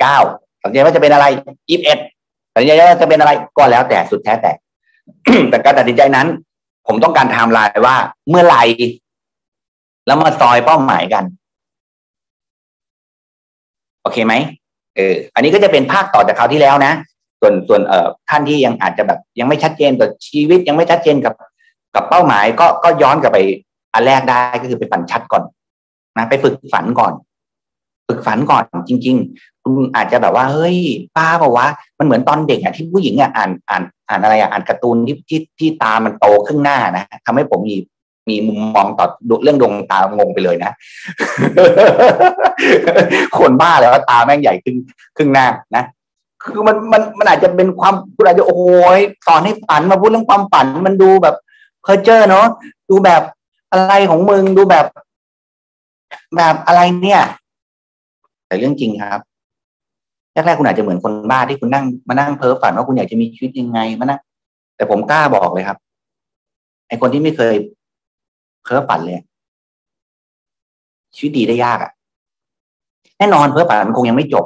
[0.00, 0.18] เก้า
[0.62, 1.26] ตัดสินใจว่าจะเป็นอะไร
[1.70, 1.98] ยี่สิบเอ็ด
[2.52, 4.52] ตัดสินใจว่าจะเป็นอะไรก็แล้วแต่สุดแท้แต่
[5.50, 6.26] แต่การตัดสินใจนั้น
[6.86, 7.96] ผมต้องการไทม์ไลน์ว่า
[8.28, 8.62] เมื่อไหร่
[10.06, 11.24] แล้วมาซอยเป้าหมายกัน
[14.02, 14.34] โอเคไหม
[14.96, 16.92] เอออันนี้ก็จะเป็นภาคต่อจากคราวที่แล้วนะ
[17.40, 21.34] ส่วนส่วนเอ่อท่านที่ยังอาจจะแบบยังไม่ชัดเจนต่อชีวิตยังไม่ชัดเจนกับ
[21.94, 23.38] กับเป้าหมายก็ก็ย้อนกลับไป
[23.94, 25.42] อันแรกได้ก็คือไปฝันชัดก่อน
[26.16, 27.12] นะไปฝึกฝันก่อน
[28.08, 30.76] ฝึกฝันก่อนจริง ๆ คุณอาจจะแบบว่าเฮ้ย
[31.16, 31.66] ป้าบอกว่า
[31.98, 37.76] มันเหมือนตอนเด็กอะที่ผู้หญิงอะอ่านอ่านอ่านอะไรอะอ่านการ์ตูนที่ที่ที่ตามันโตครึ่งหน้านะทำให้ผมมี
[38.28, 39.06] มีมุมมองต่อ
[39.42, 40.72] เรื่องดวงตางงไปเลยนะ
[43.38, 44.76] คนบ้าเลยว่าตาแม่งใหญ่ครึ่ง
[45.16, 45.84] ครึ่งหน้านะ
[46.42, 48.60] คือมันมันมันอาจจะเป็นความคุณอาจจะโอ้
[48.98, 51.36] ยสอนให้ฝันมาพูดเรื่องความฝันมันดูแบบ
[51.82, 52.46] เพอร์เจอร์เนาะ
[52.90, 53.22] ดูแบบ
[53.72, 54.86] อะไรของมึงดูแบบ
[56.36, 57.22] แบบอะไรเนี่ย
[58.46, 59.20] แต่เรื่องจริงครับ
[60.32, 64.20] แรกๆคุณอาจจะเหมือนคนบ้าที่คุณนั่งมานั่งเพ้อฝันว่าคุณอยากจะมีชีวิตยังไงมานั่ง
[64.76, 65.78] แต่ผมกล้าบอกเลยครับ
[66.88, 67.54] ไอคนที่ไม่เคย
[68.62, 69.18] เพ้อฝันเลย
[71.16, 71.90] ชีวิตดีได้ยากอะ่ะ
[73.18, 74.44] แน่นอนเพ้อฝันมันคงยังไม่จบ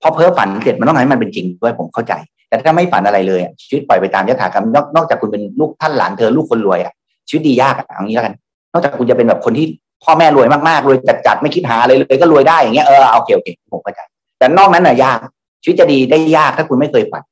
[0.00, 2.12] พอเพ้อฝันเสร็จมันต้องให้มันเป็นจริงด้วยผมเข้าใจ
[2.48, 6.92] แต่ถ้าไม่ฝันอะไรเลยชีวิตปล่อยไปตามยถากรรมนอกนอกจากคุณเป็นลูกท่านหลานเธอลูกคนรวยอะ
[7.28, 8.34] ชีวิตดียากอะเอางนี้แล้วกัน
[8.72, 9.66] นอกจากคุณจะเป็นแบบคนที่
[10.04, 14.00] พ่อแม่รวยมากๆรวยจัดๆไม่คิดหาอะไรเลยก็รวยได้อย่างเงี้ยเออโอเคโอเคผมเข้าใจ
[14.38, 15.18] แต่นอกนั้นน่ะยาก
[15.62, 17.22] ชีวิตจะดีได้ยากถ้าคุณไม่เคยฝัน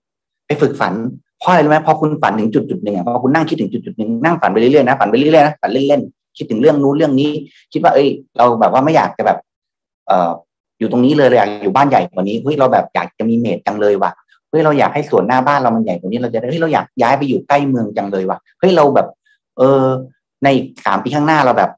[0.47, 0.93] ไปฝึกฝัน
[1.39, 7.31] เพราะอะไรรู้ไหมพอคุณฝันถึงจุดจุดหนึ่งพอคุณนั่งคิดถึงจุดจุดหนึ่งนั่งฝันไปเรื่อยๆนะฝันไปเรื่อยๆนะฝันเล่นๆคิดถึงเรื่องนู้นเรื่องนี้
[7.73, 9.39] คิดว่าเอ้ย เราแบบว่าไม่อยากจะแบบ
[10.07, 10.31] เอ่อ
[10.79, 14.11] อยู่ตรงนี้เลยเลยอยากอยู่บ้านใหญ่กว่านี้เฮ้ยเราแบบอยากจะมีเมดจังเลยว่ะ
[14.51, 19.09] เฮ้ยเราอยากให้สวนหน้าบ้านเรามันใหญ่กว่านี้เราจะเฮ้ยเราอยากย้ายไปอยู่ใกล้เมืองจังเลยว่ะเฮ้ยเราแบบ
[19.59, 19.83] เออ
[20.45, 20.49] ใน
[20.87, 21.71] สามปีข้างหน้าเราแบบ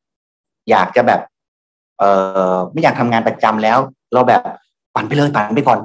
[0.71, 1.21] อยากจะแบบ
[1.99, 2.03] เอ
[2.55, 3.79] อไม่อยากทำงานประจำแล้ว
[4.13, 4.43] เราแบบ
[4.95, 5.79] ฝันไปเลยฝันไปก่อน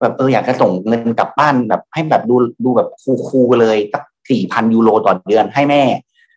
[0.00, 2.88] แบบเอออยากจะส่งเงินกลับบ้านแบบ ให้แบบดูดูแบบ
[3.28, 5.82] คูลๆเลยสักสี่พันยูโรต่อเดือนให้แม่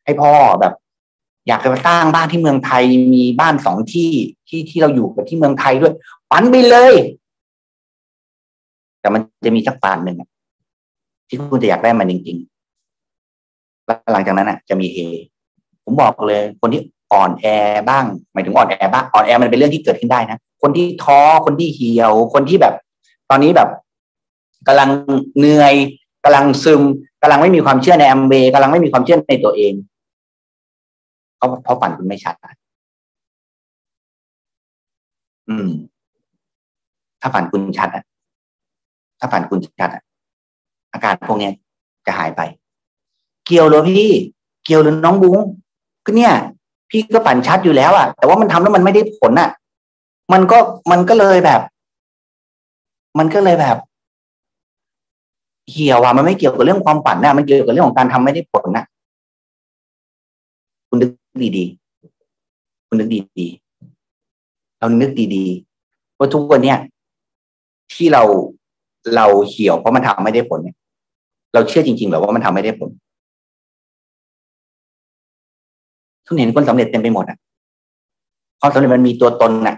[0.04, 0.74] ให้พ่อแบบ
[1.48, 4.12] อยากจะสร้างบ้านที่เมืองไทยมีบ้านสองที่
[4.48, 5.94] ที่ที่เราอยู่กับที่เมืองไทยด้วย
[6.30, 6.94] ฝันไปเลย
[9.02, 10.18] แต่มันจะมีสักฝันหนึ่ง
[11.28, 14.98] ที่คุณจะอยากได้มันจริงๆแล้วหลังจากนั้นอะ จะมีเฮ
[15.90, 16.82] ผมบอกเลย คนที่
[17.14, 17.46] อ่อนแอ
[17.90, 22.74] บ้าง หมายถึงอ่อนแอบ้างอ่อนแอมันเป็นเรื่องที่เกิดขึ้นได้นะคนที่ท้อคนที่เหี่ยว คนที่แบบ
[23.30, 23.70] ตอนนี้แบบ
[24.68, 24.90] กำลัง
[25.38, 25.74] เหนื่อย
[26.24, 26.82] กำลังซึม
[27.22, 29.74] กำลังไม่มีความเชื่อในแอมเบกำลังไม่มีความเชื่อในตัวเอง
[31.38, 32.36] เพราะเพราะฝันคุณไม่ชัด
[35.50, 35.70] อืม
[37.22, 38.04] ถ้าฝันคุณชัดอะ
[39.20, 40.04] ถ้าฝันคุณชัดอะ
[40.94, 41.50] อาการพวกนี้
[42.06, 42.42] จะหายไป
[43.46, 44.12] เกี่ยวหรือพี่
[44.66, 45.40] เกี่ยวหรือน้องบุ้ง
[46.06, 46.34] ก็เนี่ย
[46.90, 49.50] พี่ก็ฝันชัดอยู่แล้วอะแต่ว่ามันทำแล้วมันไม่ได้ผลอะ
[50.34, 50.58] มันก็
[50.92, 51.62] มันก็เลยแบบ
[53.20, 53.78] มันก็เลยแบบ
[55.72, 58.86] เหี่ยวอะมันไม่เกี่ยวกับเรื่องความฝันนะมันเกี่ยวกับเรื่องของการทำไม่ได้ผลนะ
[60.88, 61.12] คุณนึก
[61.58, 63.10] ดีๆคุณนึก
[63.40, 66.78] ดีๆเรานึกดีๆว่าทุกวันเนี้ย
[67.94, 68.24] ที่เรา
[69.16, 70.76] เราเหี่ยวเพราะมันทำไม่ได้ผลเนี่ย
[71.54, 72.90] เราเชื่อจริงๆหรือว่ามันทำไม่ได้ผล
[76.30, 77.38] ทุกเห็นคนสำเร็จเต็มไปหมดอะ
[78.62, 79.76] ความสำเร็จมันมีตัวตนน่ะ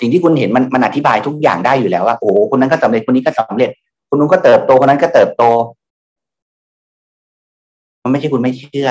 [0.00, 3.70] สิ่งที่คุณเห็นมันมันอธิบายทุกอย่างได้อยู่แล้วว่าโอ้คนนั้นก็สำเร็จคนนี้ก็สำเร็จ
[4.08, 5.42] คนนู้นก็เติบโตคนนั้นก็เติบโต
[8.02, 8.90] มันไม่ใช่คุณไม่เชื่อ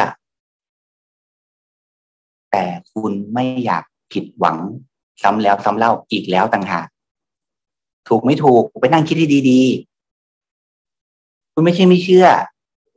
[2.51, 3.83] แต่คุณไม่อยาก
[4.13, 4.57] ผิดหวัง
[5.23, 6.87] ซ้ำแล้วซ้ำเล่าอีกแล้วต่างหาก
[8.07, 12.27] ถูกไม่ถูกไปนั่งคิดให้ดีๆคุณไม่ใช่ไม่เชื่อ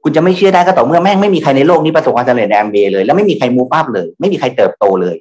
[0.07, 5.17] คุณจะไม่เชื่อได้ก็ต่อเมื่อแม่งไม่มีใครในโลกนี้ประสบความสำเร็จในแอมเวย์เลย แล้วไม่มีใคร move up เลย ไม่มีใครเติบโตเลย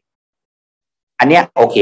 [1.19, 1.77] อันเนี้ยโอเค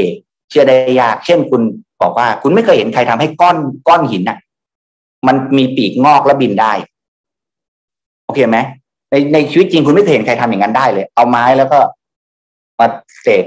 [0.50, 1.60] เชื่อได้ยาก เช่นคุณ
[2.02, 3.56] บอกว่า คุณไม่เคยเห็นใครทำให้ก้อน
[3.88, 4.38] ก้อนหินน่ะ
[5.26, 6.72] มันมีปีกงอกแล้วบินได้
[8.24, 8.58] โอเคไหม
[9.10, 11.78] ในในชีวิตจริงคุณไม่เคยเห็นใครทำอย่างนั้นได้เลย เอาไม้แล้วก็
[12.78, 12.86] มา
[13.22, 13.44] เสก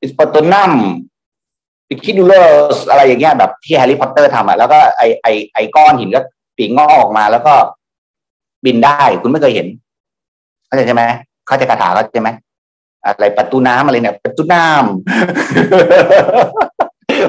[0.00, 0.72] อิสปอตนัม
[1.88, 6.20] ปิคิดูเลอร์อะไรอย่างเงี้ยแบบที่แฮร์รี่พอตเตอร์ทำอะแล้วก็ไอไอไอก้อนหินก็
[6.56, 7.54] ปีกงอกออกมาแล้วก็
[8.64, 9.66] บินได้ คุณไม่เคยเห็น
[10.66, 11.02] เข้าใจใช่ไหม
[11.46, 12.30] เข้าใจคาถาเข้าใช่ไหม
[13.04, 14.74] อะไรประตูน้ำอะไรเนี่ยประตูน้ำ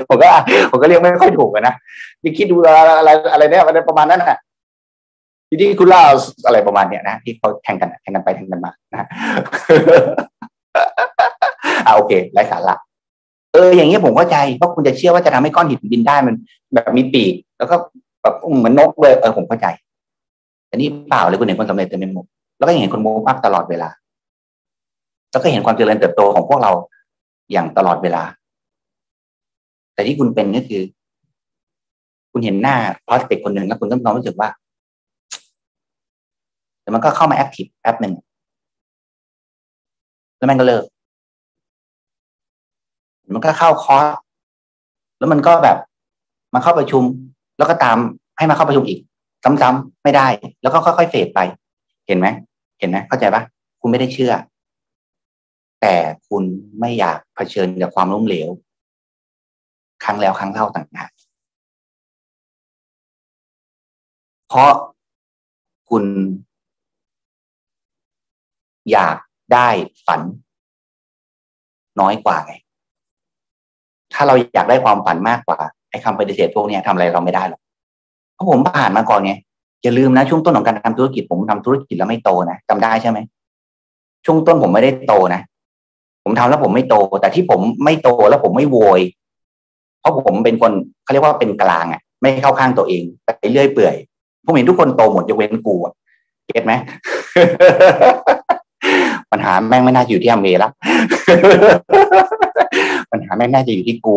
[0.07, 0.27] ผมก็
[0.69, 1.75] ผมก็เรียกไม่ค่อยถูกนะ
[2.23, 2.73] นี่คิดดูอะ
[3.05, 4.37] ไรอะไรเนี่ยอะไรประมาณนั้นนะ
[5.49, 6.01] ทีนี้คุณเล่า
[6.45, 9.07] อะไรประมาณเนี้ยนะที่เขาแข่งกันแข่งกันไปแข่งกันมานะ
[11.85, 12.75] อ่าโอเคไร้สาระ
[13.53, 16.35] เอออย่างเงี้ยผมเข้าใจเพราะคุณจะเชื่อว่าจะทำให้ก้อนหินบินได้มัน
[16.73, 17.75] แบบมีปีก แล้วก็
[18.21, 19.67] แบบเหมือนนกเลยเออผมเข้าใจ
[20.75, 22.25] แต่นี่เปล่าเลยคุณเห็นคนสำเร็จเต็มไปหมด
[22.57, 23.89] แล้วก็เห็นคนโมมากตลอดเวลา
[25.31, 26.71] แล้วก็เห็นความเจริญเติบโตของพวกเรา
[27.51, 28.23] อย่างตลอดเวลา
[29.93, 30.81] แต่ที่คุณเป็นก็คือ
[32.31, 34.49] คุณเห็นหน้าพอสเปกคนหนึ่งแล้วคุณก็น้องรู้สึกว่า
[36.81, 38.13] แต่มันก็เข้ามาแอคทีฟแอปหนึ่ง
[40.37, 40.83] แล้วมันก็เลิก
[43.33, 44.05] มันก็เข้าคอร์ส
[45.19, 45.77] แล้วมันก็แบบ
[46.53, 47.03] มาเข้าประชุม
[47.57, 47.97] แล้วก็ตาม
[48.37, 48.99] ให้มาเข้าประชุมอีก
[49.61, 50.27] ซ้ำๆไม่ได้
[50.61, 51.39] แล้วก็ค่อยๆเฟดไป
[52.07, 52.27] เห็นไหม
[52.79, 53.43] เห็นไหมเข้าใจปะ
[53.81, 54.33] คุณไม่ได้เชื่อ
[55.81, 55.95] แต่
[56.27, 56.43] คุณ
[56.79, 58.49] ไม่อยากเผชิญกับความล้มเหลว
[60.03, 61.09] ครั้งแล้วครั้งเล่าต่างหาก
[64.47, 64.71] เพราะ
[65.89, 66.03] คุณ
[68.91, 69.17] อยาก
[69.53, 69.67] ได้
[70.07, 70.21] ฝัน
[71.99, 72.53] น้อยกว่าไง
[74.13, 77.61] ถ้าเราอยากได้ความฝันมากกว่าไอ้คำปฏิเสธพวกนี้ทำอะไรเราไม่ได้หรอก
[78.35, 79.33] เพราะผมผ่านมาก่อนไง
[79.83, 83.19] อย่าลืมนะ ช่วงต้นของการทำธุรกิจผมทำธุรกิจแล้วไม่โตนะจำได้ใช่ไหม
[84.25, 85.41] ช่วงต้นผมไม่ได้โตนะ
[86.23, 89.01] ผมทำแล้วผมไม่โต แต่ที่ผมไม่โตแล้วผมไม่โวย
[89.99, 90.71] เพราะผมเป็นคน
[91.03, 93.95] เขาเรียกว่าเป็นกลางอะ ไม่เข้าข้างตัวเองไปเรื่อยเปื่อย
[94.45, 95.93] ผมเห็นทุกคนโตหมดยกเว้นกูอะ
[96.45, 96.73] get ไหม
[99.31, 100.69] ปัญหาแม่งไม่น่าอยู่ที่แอมเวย์ละ
[103.11, 104.15] ปัญหาแม่งน่าจะอยู่ที่กู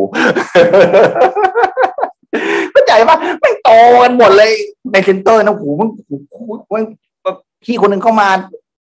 [2.88, 3.70] ใจปะไม่โต
[4.02, 4.50] กันหมดเลย
[4.92, 5.88] ใน center นะโหมัน
[6.72, 6.82] มัน
[7.64, 8.28] พี่คนหนึ่งเข้ามา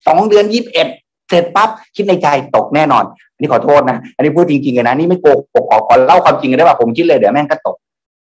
[0.07, 0.89] สองเดือนยี่สิบเอ็ด
[1.29, 2.27] เสร็จปั๊บคิดในใจ
[2.57, 7.77] ตกแน่นอนอันนี้ขอโทษนะ อันนี้พูดจริงๆเลยนะนี่ไม่โกหกขอขอเล่าความจริงกันได้ป่ะผมคิดเลยเดี๋ยวแม่งก็ตก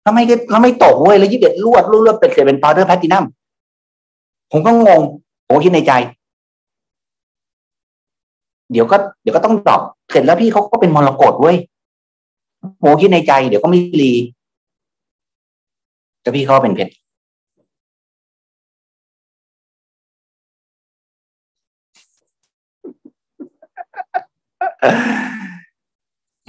[0.05, 0.19] ทำไม
[0.53, 3.25] ทำไม่ตกเว้ยแล้วยี่สิบเอ็ดลวดลวดเป็นเสร็จเป็น Founders Platinum
[4.51, 5.01] ผมก็งง
[5.47, 5.91] ผมคิดในใจ
[8.71, 9.81] เดี๋ยวก็เดี๋ยวก็ต้อง drop
[10.11, 11.57] เสร็จแล้วพี่เขาก็เป็นมรกตเว้ย
[12.79, 14.11] โมคิดในใจ เดี๋ยวก็ไม่ re
[16.26, 16.93] แต่พี่เขาเป็นเพชร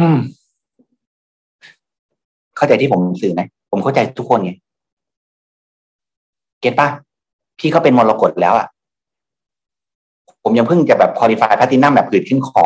[0.01, 0.19] อืม
[2.57, 4.53] เข้าใจที่ผมสื่อไหมผมเข้าใจทุกคนไง
[6.61, 6.89] เก็ตปะ
[7.59, 8.67] พี่เขาเป็นมรกตแล้วอะ
[10.43, 12.63] ผมยังเพิ่งจะแบบคอลี่ฟายแพตินัมแบบผืดขึ้นคอ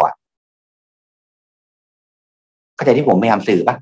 [2.75, 3.77] เข้าใจที่ผมพยายามสื่อปะ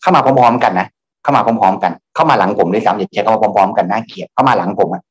[0.00, 0.86] เข้ามาพร้อมๆกันนะ
[1.24, 5.02] เข้ามาพร้อมๆกัน เข้ามาหลังผมด้วยซ้ำอย่าใช้คำว่าพร้อมๆกันน่าเกลียดเข้ามาหลังผมอะ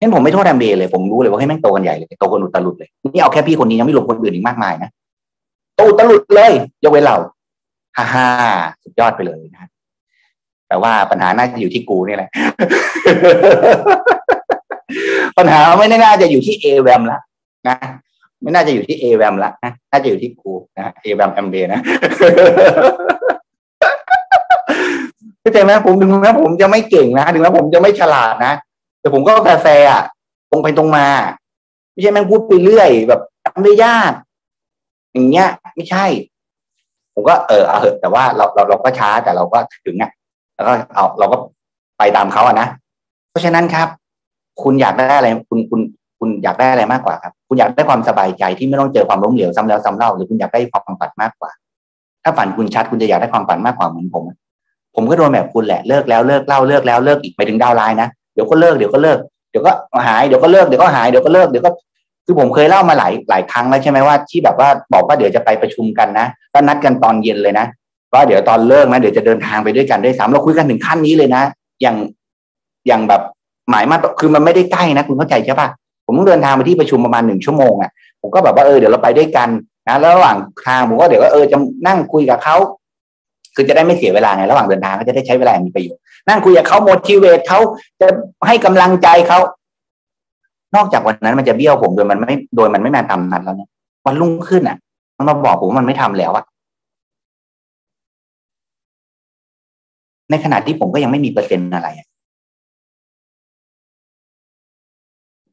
[0.00, 4.90] งั้นผมไม่โทษแอมเบเลยผมรู้เลยว่าให้แม่งโตกันใหญ่เลยโตกันอุตลุดเลยนี่เอาแค่พี่คนนี้ยังไม่รวมคนอื่นอีกมากมายนะ
[5.76, 6.52] โตอุตลุดเลย
[6.84, 7.16] ยกเว้นเรา
[7.96, 8.26] ฮ่าฮ่า
[8.82, 9.68] สุดยอดไปเลยนะ
[10.68, 12.30] แต่ว่าปัญหาน่าจะอยู่ที่กูนี่แหละ
[15.38, 17.18] ปัญหาไม่น่าจะอยู่ที่เอแวมละ
[17.68, 17.76] นะ
[18.42, 21.80] ไม่น่าจะอยู่ที่เอแวมละนะน่าจะอยู่ที่กูนะเอแวมแอมเวย์นะ
[25.48, 28.54] เข้าใจไหมผมถึงแม้ผมจะไม่เก่งนะถึงแม้ผมจะไม่ฉลาดนะ
[29.00, 29.32] แต่ผมก็
[29.62, 30.02] แฟร์อะ
[30.50, 31.06] ตรงไปตรงมา
[31.92, 34.12] ไม่ใช่แม่งพูดไปเรื่อยแบบทำได้ยาก
[35.12, 36.04] อย่างเงี้ย ไม่ใช่
[37.14, 40.10] ผมก็เออเอาเถอะแต่ว่าเราเราเราก็ช้าแต่เราก็ถึงอะ
[40.54, 41.36] แล้วก็เอาเราก็
[41.98, 42.68] ไปตามเขาอะนะ
[43.30, 43.88] เพราะฉะนั้นครับ
[44.62, 45.80] คุณอยากได้อะไร คุณคุณ
[46.18, 51.50] คุณอยากได้อะไรมากกว่าครับ คุณอยากได้ความสบายใจที่ไม่ต้องเจอความล้มเหลวซ้ำแล้วซ้ำเล่าหรือคุณอยากได้ความฝันมากกว่า
[52.22, 54.24] ถ้าฝันคุณชัดคุณจะอยากได้ความฝันมากกว่าเหมือนผม
[55.00, 59.18] ผมก็โดนแบบคุณแหละเลิกแล้วเลิกเล่าเลิกแล้วเลิกอีกไปถึงดาวไลน์นะเดี๋ยวก็เลิกเดี๋ยวก็เลิก
[59.50, 59.72] เดี๋ยวก็
[60.06, 61.70] หายเดี๋ยวก็เลิกเดี๋ยวก็หายเดี๋ยวก็เลิกเดี๋ยวก็
[62.24, 67.66] คือผมเคยเล่ามาหลายหลายครั้งแล้วใช่ไหมว่าที่แบบว่าบอกว่าเดี๋ยวจะไปประชุมกันนะก็นัดกันตอนเย็นเลยนะ
[68.14, 71.42] ว่าเดี๋ยวตอนเลิกนะเดี๋ยวจะเดินทางไปด้วยกันด้วยสามเราคุยกันถึงขั้นนี้เลยนะ
[71.82, 71.96] อย่าง
[72.86, 73.22] อย่างแบบ
[73.70, 75.68] หมายมาคือมันไม่ได้ใกล้นะ คุณเข้าใจใช่ปะ
[76.06, 77.90] ผมต้องเดินทางไปที่ประชุมประมาณหนึ่งชั่วโมงอะ
[78.20, 79.48] ผมก็แบบว่าเออเดี๋ยวเราไปด้วยกัน
[79.88, 80.36] นะแล้วระหว่าง
[80.66, 82.56] ทางผมก็เดี๋ยวก็เออจะนั่งคุยกับเขา
[83.58, 87.58] คือจะได้ไม่เสียเวลาไงระหว่างเดินทางก็จะได้ใช้เวลามีประโยชน์นั่งคุยกับเขาโมทิเวตเขา
[88.00, 88.08] จะ
[88.46, 89.38] ให้กำลังใจเขา
[90.76, 93.70] นอกจากวันนั้นมันจะเบี้ยวผมโดยมันไม่โดยมันไม่มาทำนั้นแล้วเนี่ย
[94.06, 94.76] วันรุ่งขึ้นอะ
[95.16, 96.44] มันมาบอกผมมันไม่ทำแล้วอะ
[100.30, 101.88] ในขณะที่ผมก็ยังไม่มีเปอร์เซ็นต์อะไร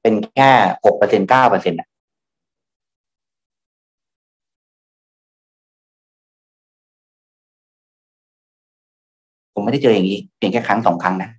[0.01, 0.49] เป็นแค่
[0.85, 1.94] หกเปอร์เซ็นเก้าเปอร์เซ็นต์ผม
[9.65, 11.29] ไม่ได้เจออย่างนี้เพียงแค่ครั้งสองครั้งนะ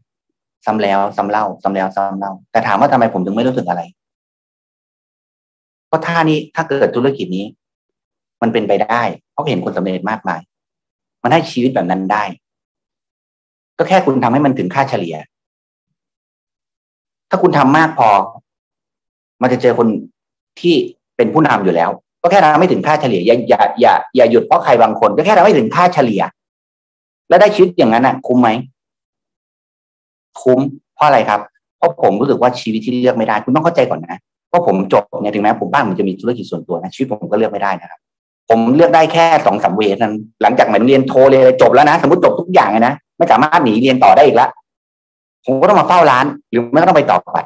[0.67, 3.83] ซ้ำแล้วซ้ำเล่าซ้ำแล้วซ้ำเล่า แต่ถามว่าทำไมผมถึงไม่รู้สึกอะไร
[5.89, 7.47] เพราะท่านี้ถ้าเกิดธุรกิจนี้
[8.43, 9.03] มันเป็นไปได้
[9.33, 10.41] เพราะเห็นคนสำเร็จมากมาย
[11.23, 12.25] มันให้ชีวิตแบบนั้นได้
[13.79, 15.17] ก็แค่คุณทำให้มันถึงค่าเฉลี่ย
[17.31, 18.11] ถ้าคุณทำมากพอ
[19.43, 19.89] มันจะเจอคน
[20.61, 20.75] ที่
[21.17, 21.91] เป็นผู้นำอยู่แล้ว
[22.23, 26.23] ก็แค่ทำไม่ถึงค่าเฉลี่ยอย่าอย่าอย่าอย่าหยุดเพราะใครบางคน ก็แค่ทำไม่ถึงค่าเฉลี่ย
[27.29, 28.49] แล้วได้ชีวิตอย่างนั้นอะ คุ้มไหม
[30.43, 30.61] คุ้ม
[30.95, 31.41] เพราะอะไรครับ
[31.79, 34.19] เพราะผมรู้สึกว่าชีวิตที่เลือกไม่ได้ คุณต้องเข้าใจก่อนนะ
[34.49, 38.01] เพราะผมจบเนี่ยถึงแม้ผมบ้านผมจะมีธุรกิจส่วนตัวนะชีวิตผมก็เลือกไม่ได้นะครับ
[38.49, 44.51] ผมเลือกได้แค่สองสามเวนั้นหลังจากเหมือนเรียนโทรเรียจบแล้วนะสมมติจบทุกอย่างเลยนะไม่สามารถหนีเรียนต่อได้อีกล้ว
[45.45, 47.39] ผมก็ต้องมาเฝ้าร้าน หรือไม่ก็ต้องไปต่อไป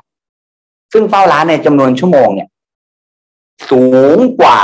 [0.92, 2.48] ซึ่งเฝ้าร้านในจำนวนชั่วโมงเนี่ย
[3.70, 3.84] สู
[4.16, 4.60] งกว่า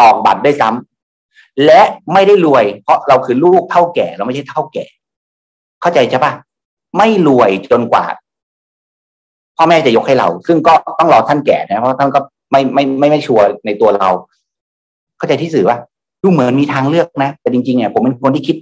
[0.00, 0.97] ออกบัตรได้ซ้ำ
[1.64, 1.82] และ
[2.12, 4.84] ไม่ได้รวย เพราะเราคือลูกเท่าแก่ เราไม่ใช่เท่าแก่
[5.80, 6.32] เข้าใจใช่ปะ
[6.96, 8.04] ไม่รวยจนกว่า
[9.56, 14.08] พ่อแม่จะยกให้เรา ซึ่งก็ต้องรอท่านแก่นะเพราะท่านก็ไม่ไม่ไม่ไม่ชัวร์ในตัวเรา
[15.18, 15.78] เข้าใจที่สื่อว่า
[16.22, 18.56] ดูเหมือนมีทางเลือกนะ แต่จริงๆเนี่ยผมเป็นคนที่คิด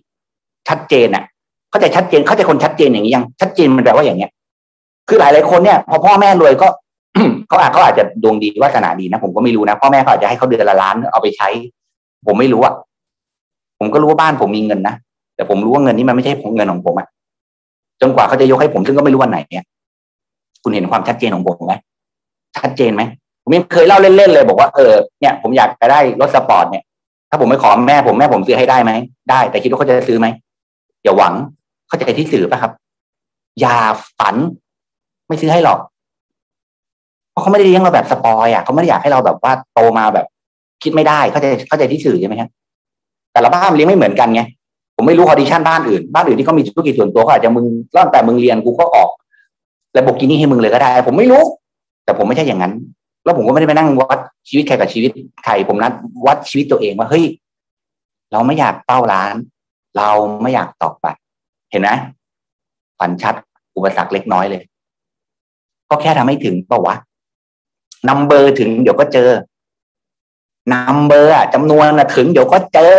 [0.68, 1.24] ชัดเจนอะ
[1.70, 4.30] เข้าใจชัดเจนเข้าใจคนชัดเจนอย่างนี้ยังชัดเจนมันแปลว่าอย่างเนี้ย
[5.08, 6.68] คือหลายหลายคนเนี่ย พอพ่อแม่รวยก็
[7.48, 11.48] เขาอาจเขาอาจจะดวงดีวาสนาดีนะผมก็ไม่รู้นะพ่อแม่เขาอาจจะให้เขาเดือนละล้านเอาไปใช้
[12.26, 12.74] ผมไม่รู้อะ
[13.78, 14.94] ผมก็รู้ว่าบ้านผมมีเงินนะ
[15.36, 17.06] แต่ผมรู้ว่าเงินนี้มันไม่ใช่เงินของผมอะ
[18.00, 19.64] จนกว่าเขาจะยกให้ผมซึ่งก็ไม่รู้วันไหนเนี่ย
[20.62, 21.74] คุณเห็นความชัดเจนของผมไหม
[22.58, 23.02] ชัดเจนไหม
[23.42, 26.82] ผมยังเคยเล่าเล่นๆเลย บอกว่าเออเนี่ยผมอยากจะได้รถสปอร์ตเนี่ย
[27.30, 28.92] ถ้าผมไม่ขอแม่ผมแม่ผมซื้อให้ได้ไหม
[29.30, 30.26] ได้แต่คิดว่าเขาจะซื้อไหม
[31.02, 31.34] อย่าหวัง
[31.88, 32.72] เข้าใจที่สื่อป่ะครับ
[33.60, 33.76] อย่า
[34.18, 34.36] ฝัน
[35.28, 35.78] ไม่ซื้อให้หรอก
[37.30, 40.26] เพราะเขาไม่ได้เลี้ยงเราแบบ spoil อะเขาไม่ได้อยากให้เราแบบว่าโตมาแบบ
[40.82, 42.50] คิดไม่ได้เข้าใจเข้าใจที่สื่อใช่ไหมครับ
[43.36, 44.42] แต่ละบ้านเลี้ยงไม่เหมือนกันไง
[44.96, 47.66] ผมไม่รู้ condition บ้านอื่นบ้านอื่นที่เขามีธุรกิจส่วนตัวเขาอาจจะมึง
[47.96, 49.10] ร่อนแต่มึงเรียนกูก็ออก
[49.92, 51.42] แล้วบอกกินี่ให้มึงเลยก็ได้ ผมไม่รู้
[52.04, 52.72] แต่ผมไม่ใช่อย่างนั้น
[53.24, 54.18] แล้วผมก็ไม่ได้ไปนั่งวัด
[54.48, 55.10] ชีวิตใครกับชีวิต
[55.44, 55.92] ใครผมนั่ง
[56.26, 57.24] วัดชีวิตตัวเองว่าเฮ้ย
[58.32, 59.34] เราไม่อยากเฝ้าร้าน
[59.96, 60.10] เรา
[60.42, 61.20] ไม่อยากตอกบัตร
[61.70, 61.90] เห็นไหม
[62.98, 63.34] ฝันชัด
[63.76, 64.62] อุปสรรคเล็กน้อยเลย
[65.90, 66.94] ก็แค่ทำให้ถึงเปล่าวะ
[68.08, 69.28] number ถึงเดี๋ยวก็เจอ
[70.72, 71.86] number จำนวน
[72.16, 72.96] ถึงเดี๋ยวก็เจอ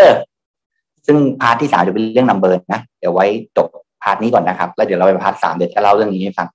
[1.05, 3.26] ซึ่ง part ที่สามจะเป็นเรื่อง number นะเดี๋ยวไว้
[3.57, 3.68] จบ
[4.03, 6.47] part นี้ก่อนนะครับ แล้วเดี๋ยวเราไป part สามเดี๋ยวจะเล่าเรื่องนี้ให้ฟัง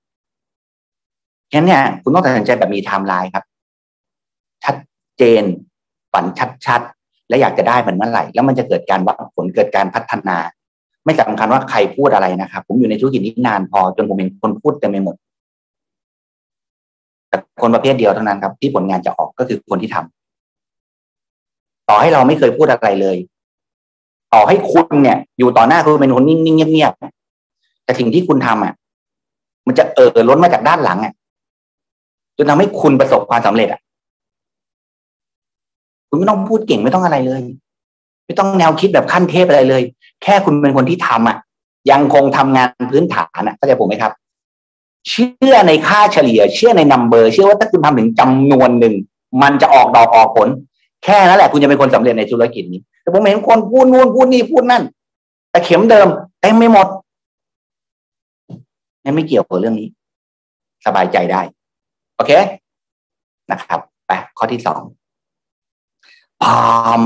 [1.51, 3.43] ฉะนั้นเนี่ยคุณต้องตัดสินใจแบบมีไทม์ไลน์ครับ
[4.63, 4.75] ชัด
[5.17, 5.43] เจน
[6.13, 6.25] ฝัน
[6.65, 10.37] ชัดๆและอยากจะได้มันเมื่อไหร่ แล้วมันจะเกิดการวัดผลเกิดการพัฒนา
[11.05, 15.15] ไม่สำคัญว่าใครพูดอะไรนะครับ ผมอยู่ในธุรกิจนี้นานพอจนผมเห็นคนพูดเต็มไปหมด
[17.29, 20.22] แต่คนประเภทเดียวเท่านั้นครับ ที่ผลงานจะออกก็คือคนที่ทำ
[21.89, 23.17] ต่อให้เราไม่เคยพูดอะไรเลย
[24.33, 28.73] ต่อให้คุณเนี่ย อยู่ต่อหน้าคุณเป็นคนนิ่งๆเงียบๆแต่สิ่งที่คุณทำอะ
[29.67, 31.13] มันจะเอ่อล้นมาจากด้านหลังอะ
[32.37, 33.81] จนทำให้คุณประสบความสำเร็จอะ
[36.09, 37.41] คุณไม่ต้องพูดเก่งไม่ต้องอะไรเลย
[38.25, 39.83] ไม่ต้องแนวคิดแบบขั้นเทพอะไรเลย
[40.23, 41.37] แค่คุณเป็นคนที่ทำอะ
[41.91, 44.13] ยังคงทำงานพื้นฐานอะเข้าใจผมไหมครับ
[45.09, 48.95] เชื่อในค่าเฉลี่ย เชื่อในนัมเบอร์ เชื่อว่าถ้าคุณทำถึงจำนวนหนึ่ง
[49.41, 50.47] มันจะออกดอกออกผล
[51.03, 54.83] แค่นั้นแหละคุณจะเป็นคนสำเร็จในธุรกิจนี้ แต่ผมเห็นคนพูดนู่นพูดนี่พูดนั่น
[55.51, 56.07] แต่เข็มเดิม
[56.41, 56.87] เต็มไม่หมด
[59.03, 59.87] นั่นไม่เกี่ยวกับเรื่องนี้
[60.85, 61.41] สบายใจได้
[62.15, 62.31] โอเค
[63.51, 64.81] นะครับไปข้อที่สอง
[66.41, 67.01] พร้อม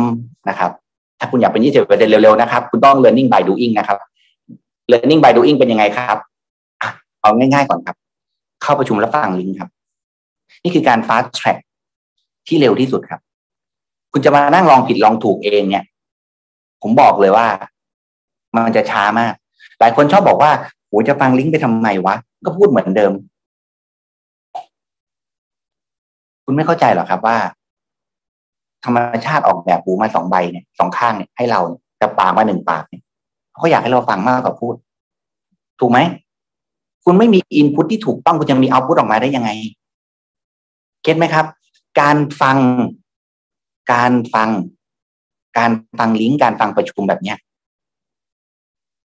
[0.50, 0.72] นะครับ
[1.20, 3.98] ถ้าคุณอยากเป็นยี่สิบเปอร์เซ็นเร็วๆนะครับ คุณต้อง learning by doing นะครับ
[4.92, 6.18] learning by doing เป็นยังไงครับ
[7.22, 7.96] เอาง่ายๆก่อนครับ
[8.62, 9.70] เข้าประชุมแล้วฟังลิงก์ครับ
[10.64, 11.58] นี่คือการ fast track
[12.48, 13.22] ที่เร็วที่สุดครับ
[14.18, 15.86] คุณจะมานั่งลองผิดลองถูกเองเนี่ย
[16.82, 17.48] ผมบอกเลยว่า
[18.56, 19.34] มันจะช้ามาก
[19.80, 20.52] หลายคนชอบบอกว่า
[20.88, 22.16] โหจะฟังลิงก์ไปทำไมวะ
[22.46, 23.12] ก็พูดเหมือนเดิม
[26.44, 27.38] คุณไม่เข้าใจหรอครับว่า
[28.84, 31.60] ธรรมชาติออกแบบหูมาสองใบเนี่ยสองข้างเนี่ยให้เรา
[32.02, 33.04] จะปากมาหนึ่งปากเนี่ย
[33.56, 34.76] เขาอยากให้เราฟังมากกว่าพูด
[35.80, 36.00] ถูกไหม
[37.04, 39.50] คุณไม่มีอินพุตที่ถูกต้องคุณจะมีเอาพุตออกมาได้ยังไง
[41.04, 41.46] เก็ตไหมครับ
[42.00, 42.58] การฟัง
[43.92, 44.50] การฟัง
[45.58, 47.38] การฟังลิงก์การฟังประชุมแบบเนี้ย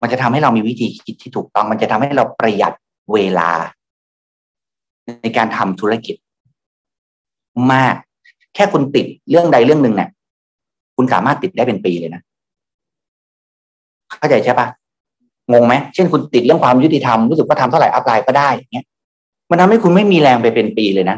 [0.01, 2.73] มันจะทำให้เรามีวิธีคิดที่ถูกต้อง มันจะทำให้เราประหยัด
[3.13, 3.51] เวลา
[5.21, 6.15] ในการทำธุรกิจ
[7.71, 7.95] มาก
[8.55, 10.09] แค่คุณติดเรื่องใดเรื่องหนึ่งเนี่ย
[10.95, 12.21] คุณสามารถติดได้เป็นปีเลยนะ
[14.09, 14.67] เข้าใจใช่ปะ
[15.51, 18.85] งงไหมเช่นคุณติดเรื่องความยุติธรรมรู้สึกว่าทำเท่าไหร่อัพไลน์ก็ได้เงี้ย
[19.49, 21.17] มันทำให้คุณไม่มีแรงไปเป็นปีเลยนะ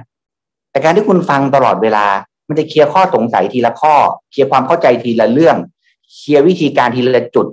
[0.71, 2.05] แต่การที่คุณฟังตลอดเวลา
[2.53, 3.95] มันจะเคลียร์ข้อสงสัยทีละข้อ
[4.31, 5.57] เคลียร์ความเข้าใจทีละเรื่อง
[6.13, 7.47] เคลียร์วิธีการทีละจุด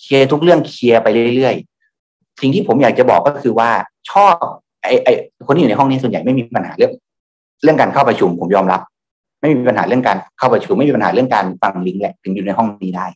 [0.00, 3.70] เคลียร์ทุกเรื่องเคลียร์ไปเรื่อยๆ สิ่งที่ผมอยากจะบอกก็คือว่า
[4.10, 4.34] ชอบ
[4.82, 5.12] ไอ้ไอ้
[5.46, 6.92] คนที่อยู่ในห้องนี้ส่วนใหญ่ไม่มีปัญหาเรื่อง
[7.62, 8.80] เรื่องการเข้าประชุมผมยอมรับ
[9.40, 13.06] ไม่มีปัญหาเรื่องการเข้าประชุมไม่มีปัญหาเรื่องการฟังลิงก์แหละถึงอยู่ในห้องนี้ได้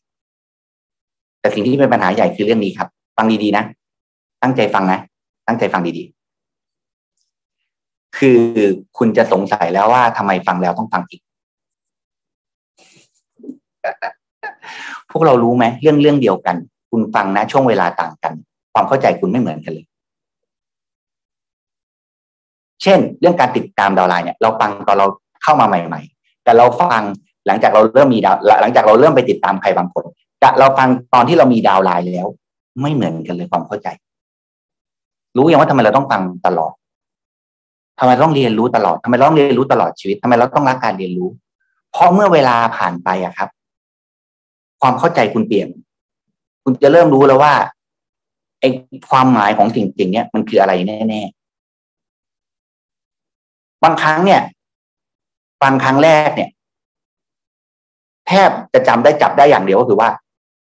[1.41, 3.65] แต่สิ่งที่เป็นปัญหาใหญ่คือเรื่องนี้ครับ ฟังดีๆนะ
[4.43, 4.99] ตั้งใจฟังนะ
[5.47, 6.21] ตั้งใจฟังดีๆ
[8.19, 8.41] คือ
[8.99, 11.21] คุณจะสงสัยแล้วว่าทำไมฟังแล้วต้องฟังอีก
[15.11, 16.57] พวกเรารู้ไหมเรื่องเรื่องเดียวกัน
[16.91, 18.33] คุณฟังนะช่วงเวลาต่างกัน
[18.73, 19.87] ความเข้าใจคุณไม่เหมือนกันเลย
[22.83, 25.07] เช่น เรื่องการติดตามดาวไลน์เนี่ย เราฟังตอนเรา
[25.43, 27.03] เข้ามาใหม่ ๆ แต่เราฟัง
[27.47, 30.05] หลังจากเราเริ่มมีดาวหลังจากเราเริ่มไปติดตามใครบางคน
[30.43, 32.27] กับเราฟังตอนที่เรามีดาวไลน์แล้ว
[32.83, 33.89] ไม่เหมือนกันเลยความเข้าใจ
[35.37, 36.73] รู้ยังว่าทำไมเราต้องฟังตลอด
[37.99, 41.29] ทำไมต้องเรียนรู้ตลอดทำไมต้องเรียนรู้ตลอดชีวิตทำไมเราต้องรักการเรียนรู้
[41.93, 43.49] เพราะเมื่อเวลาผ่านไปอะครับ
[44.81, 45.69] ความเข้าใจคุณเปลี่ยน
[46.65, 47.55] คุณจะเริ่มรู้แล้วว่า
[48.61, 48.69] ไอ้
[49.11, 54.43] ความหมายของสิ่งจริงเนี้ยมันคืออะไรแน่ๆบางครั้งเนี่ย
[55.63, 56.51] บางครั้งแรกเนี่ย
[58.29, 60.11] แทบจะจำได้จับได้อย่างเดียวก็คือว่า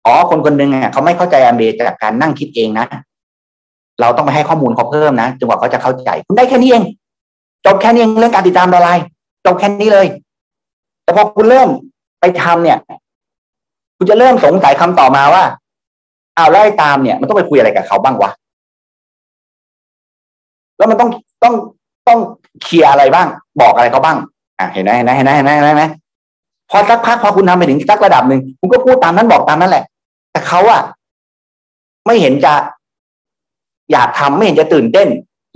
[0.07, 2.87] อ๋อคนคนหนึ่งอะเขาไม่เข้าใจอเมจากการนั่งคิดเองนะ
[4.01, 6.85] เราต้องไปให้ข้อมูลเขาเพิ่มนะจนกว่าเขาจะเข้าใจ คุณได้แค่นี้เอง
[7.65, 9.05] จบแค่นี้เองเรื่องการติดตามออนไลน์
[9.47, 10.07] จบแค่นี้เลย
[11.03, 11.69] แต่พอคุณเริ่ม
[12.21, 12.79] ไปทำเนี่ย
[14.03, 15.45] คุณจะเริ่มสงสัยคำต่อมาว่า
[16.37, 18.31] เอาไล่ตามเนี่ย มันต้องไปคุยอะไรกับเขาบ้างวะ
[20.79, 21.11] แล้วมันต้อง
[21.43, 21.55] ต้อง
[22.09, 22.19] ต้อง
[22.63, 23.27] เคลียร์อะไรบ้าง
[23.61, 24.17] บอกอะไรเขาบ้าง
[24.59, 25.85] อะเห็นไหมเห็นไหมเห็นไหมเห็นไหมเห็นไหม
[26.71, 29.85] พอสักพักพอคุณทำไปถึงสักระดับหนึ่งคุณก็พูดตามนั้นบอกตามนั้นแหละ
[30.33, 30.83] แต่เขาอะ
[32.07, 32.55] ไม่เห็นจะ
[33.93, 35.09] อยากทำไม่เห็นจะตื่นเต้น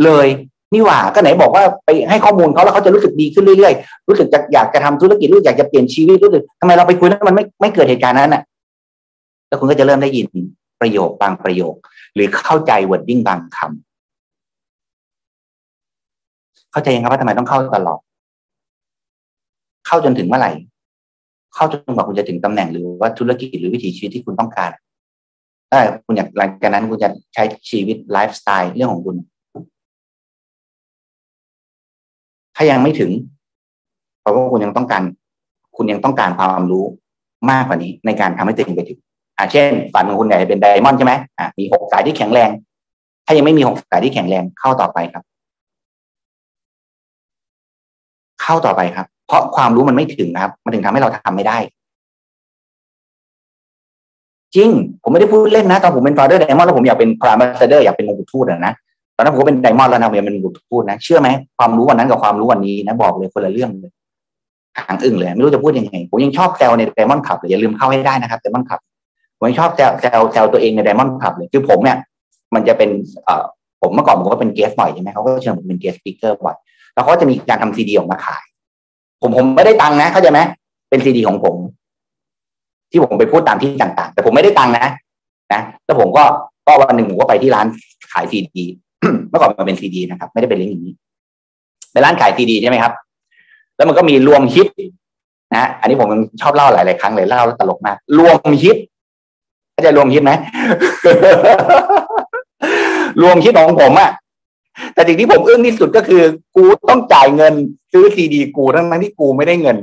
[0.04, 0.26] เลย
[0.74, 8.42] นี่ว่าก็ไหนบอกว่าไปให้ข้อมูลเขาแล้วเขาจะรู้สึกดีขึ้นเรื่อยๆ รู้สึกจะอยากจะทำธุรกิจรู้อยากจะเปลี่ยนชีวิตรู้สึกทำไมเราไปคุยแล้วมันไม่ไม่เกิดเหตุการณ์นั้นน่ะ
[9.48, 10.26] แล้วคุณก็จะเริ่มได้ยิน
[10.80, 11.74] ประโยคบางประโยค
[12.14, 13.70] หรือเข้าใจ wording บางคำ
[16.72, 18.00] เข้าใจยังครับว่าทำไมต้องเข้าตลอด
[19.86, 20.50] เข้าจนถึงเมื่อไหร่
[21.54, 24.70] เข้าจนกว่าคุณจะถึงตำแหน่งหรือว่าธุรกิจหรือวิถีชีวิตที่คุณต้องการ
[25.70, 29.16] ถ้าคุณอยากหลังจากนั้นคุณจะใช้ชีวิตไลฟ์สไตล์เรื่องของคุณ
[32.56, 33.10] ถ้ายังไม่ถึง
[34.20, 35.02] เพราะว่าคุณยังต้องการ
[35.76, 36.84] คุณยังต้องการความรู้
[37.50, 38.98] มากกว่านี้ในการทำให้ตัวเองไปถึง
[39.36, 42.50] อ่าเช่น ฝันของคุณอยากจะเป็น diamond ใช่ไหมอ่ามีหกสายที่แข็งแรง
[43.26, 45.24] ถ้ายังไม่มีหกสายที่แข็งแรงเข้าต่อไปครับ
[48.42, 51.58] เข้าต่อไปครับ เพราะความรู้มันไม่ถึงครับ มันถึงทำให้เราทำไม่ได้
[54.54, 54.70] จริง
[55.02, 58.72] ผมไม่ได้พูดเล่นนะตอนผมเป็น founder diamond แล้วผมอยากเป็น crown ambassador อยากเป็นมงกุฎทูตนะ
[59.16, 63.92] ตอนนั้นผมก็เป็นไดมอนด์แล้วนะผมอยากเป็นมงกุฎทูตนะเชื่อไหมความรู้วันนั้นกับความรู้วันนี้นะบอกเลยคนละเรื่องเลย
[64.76, 68.80] หางอึ่งเลยไม่รู้จะพูดยังไงผมยังชอบแซวใน diamond club เลยอย่าลืมเข้าให้ได้นะครับ diamond club
[69.36, 71.96] ผมยังชอบแซวแซวแซวตัวเองใน diamond club เลยคือผมเนี่ย
[72.54, 72.90] มันจะเป็น
[73.24, 73.44] เอ่อ
[73.80, 76.56] ผมเมื่อก่อนผมก็เป็น guest บ่อยใช่ไหมเขาก็เชิญผมเป็น guest speaker บ่อย
[76.94, 78.44] แล้วเขาจะมีการทำซีดีออกมาขาย
[79.20, 80.40] ผมผมไม่ได้ตังค์นะเข้าใจไหม
[80.90, 81.54] เป็นซีดีของผม
[82.90, 84.86] ที่ผมไปพูดตามที่ต่าง ๆ แต่ผมไม่ได้ตังค์นะ
[85.52, 86.24] นะแล้วผมก็
[86.66, 87.66] ก็วันหนึ่งผมก็ไปที่ร้าน
[88.12, 88.64] ขายซีดี
[89.28, 90.94] เมื่อก่อนมันเป็นซีดีนะครับ ไม่ได้เป็นลิงก์อย่างนี้
[91.92, 92.92] ในร้านขายซีดีใช่ไหมครับ
[93.76, 94.68] แล้วมันก็มีรวมฮิต
[95.54, 96.08] นะอันนี้ผม
[96.40, 98.76] ชอบเล่าหลายๆครั้งเลยเล่าแล้วตลกมาก รวมฮิต
[99.72, 100.32] เข้าใจรวมฮิตไหม
[103.22, 104.10] รวมฮิตของผมอะ
[104.94, 106.22] แต่สิ่งที่ผมอึ้งที่สุดก็คือ
[106.56, 107.54] กูต้องจ่ายเงิน
[107.92, 109.76] ซื้อซีดี กูทั้งนั้นที่กูไม่ได้เงิน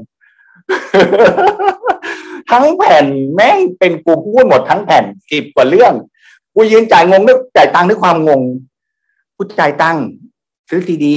[2.51, 3.05] ทั้งแผ่น
[3.35, 5.93] แม่งเป็นกูพูดหมดทั้งแผ่นสิบกว่าเรื่อง
[6.55, 8.41] กูยืนจ่ายงงด้วยจ่ายตังค์ด้วยความงง
[9.43, 10.05] กูจ่ายตังค์
[10.69, 11.15] ซื้อซีดี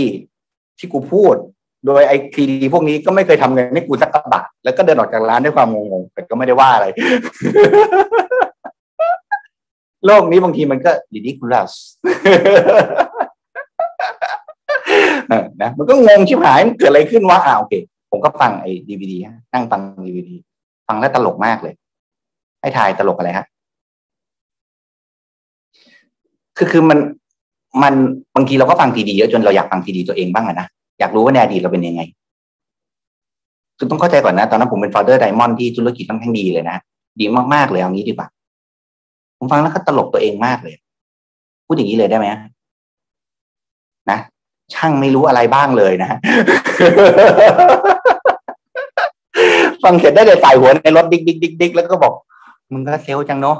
[0.79, 1.35] ที่กูพูด
[1.87, 6.87] โดยไอ้ซีดีพวกนี้ก็ไม่เคยทำเงินให้กูสักกระบาทแล้วก็เดินออกจากร้านด้วยความงงๆแต่ก็ไม่ได้ว่าอะไร
[10.07, 11.73] โลกนี้บางทีมันก็ ridiculous
[15.63, 17.75] นะมันก็งงชิบหายมันเกิดอะไรขึ้นวะอ่าโอเค
[18.11, 19.19] ผมก็ฟังไอ้ดีวีดี
[19.53, 20.37] นั่งฟังดีวีดี
[20.87, 21.75] ฟังแล้วตลกมากเลย
[22.61, 23.47] ให้ทายตลกอะไรฮะ
[26.57, 26.99] คือคือมัน
[27.83, 27.95] มัน
[28.35, 30.67] บางทีเราก็ฟังซีดีเยอะจนเราอยากฟังซีดีตัวเองบ้างอะนะ
[31.01, 32.03] อยากรู้ว่าในอดีตเราเป็นยังไง
[33.79, 36.77] คือต้องเข้าใจก่อนนะ ตอนนั้นผมเป็น founder diamond ที่ธุรกิจค่อนข้างดีเลยนะ
[37.21, 37.25] ดี
[37.55, 38.29] มากๆเลยเอางี้ดีกว่า
[39.39, 40.75] ผมฟังแล้วก็ตลกตัวเองมากเลย
[41.67, 42.27] พูดอย่างนี้เลยได้ไหม
[44.11, 44.19] นะ
[44.75, 46.09] ช่างไม่รู้อะไรบ้างเลยนะ
[49.85, 52.15] ฟังเสร็จได้เลยใส่หัวในรถดิ๊กดิ๊กดิ๊กดิ๊กแล้วก็บอก
[52.73, 53.59] มึงก็เซลจังเนาะ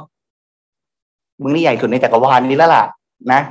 [1.41, 2.83] มึงนี่ใหญ่สุดในจักรวาลนี้แล้วล่ะ
[3.31, 3.41] นะ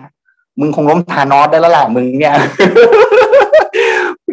[0.60, 2.34] มึงคงล้มทานอสได้แล้วแหละมึงเนี่ย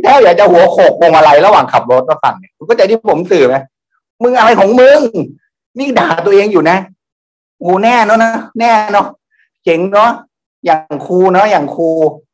[0.05, 3.55] ถ้าอยากจะหัวโขกพวงมาลัยระหว่างขับรถมาฟังเนี่ยคุณก็ใจที่ผมสื่อไหม
[4.24, 4.99] มึงอะไรของมึง
[5.80, 6.78] นี่ด่าตัวเองอยู่นะ
[7.59, 9.05] โอ้แน่เนาะนะแน่เนาะ
[9.63, 10.11] เจ๋งเนาะ
[10.65, 11.89] อย่างครูเนาะอย่างครู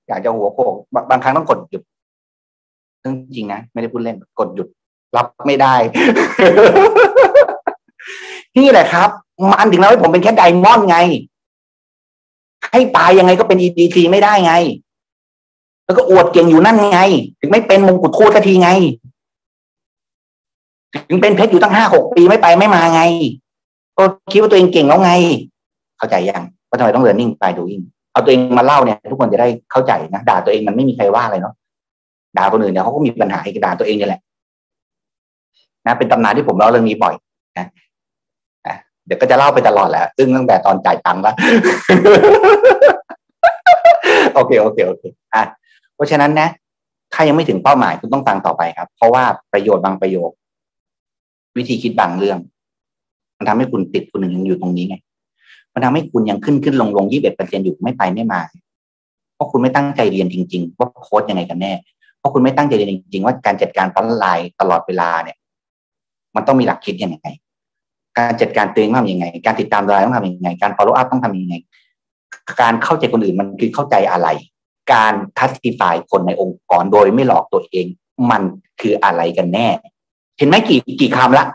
[0.08, 0.74] อยากจะหัวโขก
[1.10, 1.84] บางครั้งต้องกดหยุด
[3.02, 4.68] เรื่องจริงนะไม่ได้พูดเล่นกดหยุด
[5.16, 5.76] รับไม่ได้
[8.58, 9.10] นี่แหละครับ
[9.52, 10.98] มันถึงแล้วให้ผมเป็นแค่ไดมอนด์ไง
[12.72, 14.54] ให้ตายยังไงก็เป็น EDC ไม่ได้ไง
[15.86, 17.02] แล้วก็อวดเก่งอยู่นั่นไง
[17.40, 18.70] ถึงไม่เป็นมงกุฎคูสักทีไง
[21.10, 23.02] ถึงเป็นเพชรอยู่ตั้งห้าหกปีไม่ไปไม่มาไง
[23.98, 25.12] ก็คิดว่าตัวเองเก่งแล้วไง
[25.98, 27.82] เข้าใจยังว่าทำไมต้องเรียนนิ่งไปดูยิ่ง
[28.12, 31.54] เอาตัวเองมาเล่าเนี่ย ทุกคนจะได้เข้าใจนะด่าตัวเองมันไม่มีใครว่าอะไรเนาะ
[32.38, 34.22] ด่าคนอื่นเนี่ยเขาก็มีปัญหาให้ด่าตัวเองนี่แหละ
[35.86, 37.16] นะเป็นตำนานที่ผมเล่าเรื่องนี้บ่อย
[37.58, 37.68] นะ
[39.10, 41.34] เดี๋ยวก็จะเล่าไปตลอดแหละซึ่งตั้งแต่ตอนจ่ายตังค์ละ
[44.34, 45.04] โอเคโอเคโอเค
[45.34, 45.44] อะ
[45.96, 46.50] เพราะฉะนั้นนะ
[47.14, 50.32] ถ้ายังไม่ถึงเป้าหมายคุณต้องฟังต่อไปครับ เพราะว่าประโยชน์บางประโยค
[51.58, 52.38] วิธีคิดบางเรื่อง
[53.38, 54.96] มันทำให้คุณติดคุณหนึ่งยังอยู่ตรงนี้ไง
[55.74, 58.42] มันทำให้คุณยังขึ้นขึ้นลงลงยี่สิบเอ็ดเปอร์เซ็นอยู่ไม่ไปไม่มา
[59.36, 61.74] เพราะคุณไม่ตั้งใจเรียนจริง ๆ ว่าโค้ดยังไงกันแน่
[62.20, 65.38] เพราะคุณไม่ตั้งใจเรียนจริง ๆ ว่าการจัดการฟอนไลน์ตลอดเวลาเนี่ย
[66.36, 67.28] มันต้องมีหลักคิดยังไง
[68.18, 71.56] การจัดการตัวเองต้องทำยังไง การติดตามรายต้องทำยังไง การ follow up ต้องทำยังไง
[72.62, 74.28] การเข้าใจคนอื่นมันคือเข้าใจอะไร
[74.94, 77.86] การทัศติฟายคนในองค์กรโดยไม่หลอกตัวเอง
[78.32, 78.42] มัน
[78.82, 79.68] คืออะไรกันแน่
[80.38, 81.46] เห็นไหมกี่กี่คำละ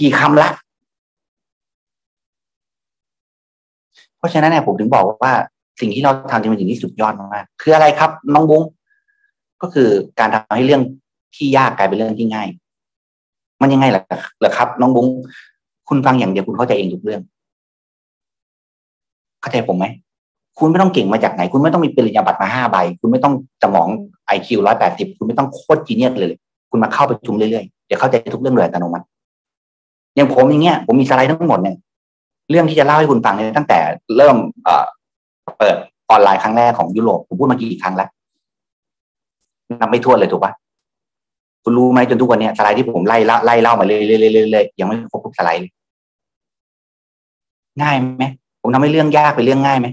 [0.00, 0.50] กี่คำละ
[4.18, 5.32] เพราะฉะนั้นเนี่ยผมถึงบอกว่า
[5.80, 8.62] สิ่งที่เราทำจะเป็นสิ่งที่สุดยอดมากคืออะไรครับ น้องบุ้ง
[9.62, 9.88] ก็คือ
[10.18, 10.82] การทำให้เรื่อง
[11.36, 12.48] ที่ยากกลายเป็นเรื่องที่ง่าย
[13.62, 14.02] มันยังไงล่ะ
[14.38, 15.06] เหรอครับ น้องบุ้ง
[15.88, 17.20] คุณฟังอย่างเดียวคุณเข้าใจเองทุกเรื่อง
[19.40, 19.86] เข้าใจผมไหม
[20.58, 23.88] คุณไม่ต้องเก่งมาจากไหน คุณไม่ต้องมีปริญญาบัตรมาห้าใบ คุณไม่ต้องสมอง
[24.26, 26.32] ไอคิวร้อยแปดสิบคุณไม่ต้องโคตรจีเนียสเลย
[26.70, 29.04] คุณมาเข้าประชุมเรื่อยๆเดี๋ยวเข้าใจทุกเรื่องโดยอัตโนมัติ
[30.16, 31.76] อย่างผมอย่างเงี้ยผมมีสไลด์ทั้งหมดเนี่ย
[32.50, 33.78] เรื่องที่จะเล่าให้คุณฟังเนี่ยตั้งแต่
[34.16, 34.36] เริ่ม
[35.58, 35.76] เปิด
[36.10, 38.08] ออนไลน์ครั้งแรกของยุโรปผมพูดมากี่ครั้งแล้ว
[39.80, 40.52] นับไม่ถ้วเลยถูกปะ
[41.68, 43.96] คุณรู้ไหมจนทุกวันนี้สไลด์ที่ผมไล่ไล่เล่ามาเรื่
[44.58, 45.60] อยๆยังไม่ครบทุกสไลด์
[47.82, 48.24] ง่ายไหม
[48.62, 49.86] ผมทำให้เรื่องยากไปเรื่องง่ายไหม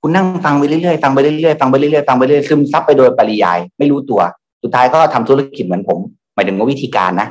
[0.00, 4.20] คุณนั่งฟังไปเรื่อยๆฟังไปเรื่อยๆฟังไปเรื่อยๆฟังไปเรื่อยๆซึมซับไปโดยปริยาย ไม่รู้ตัว
[4.62, 5.98] สุดท้ายก็ทำธุรกิจเหมือนผม
[6.34, 7.28] หมายถึงว่าวิธีการนะ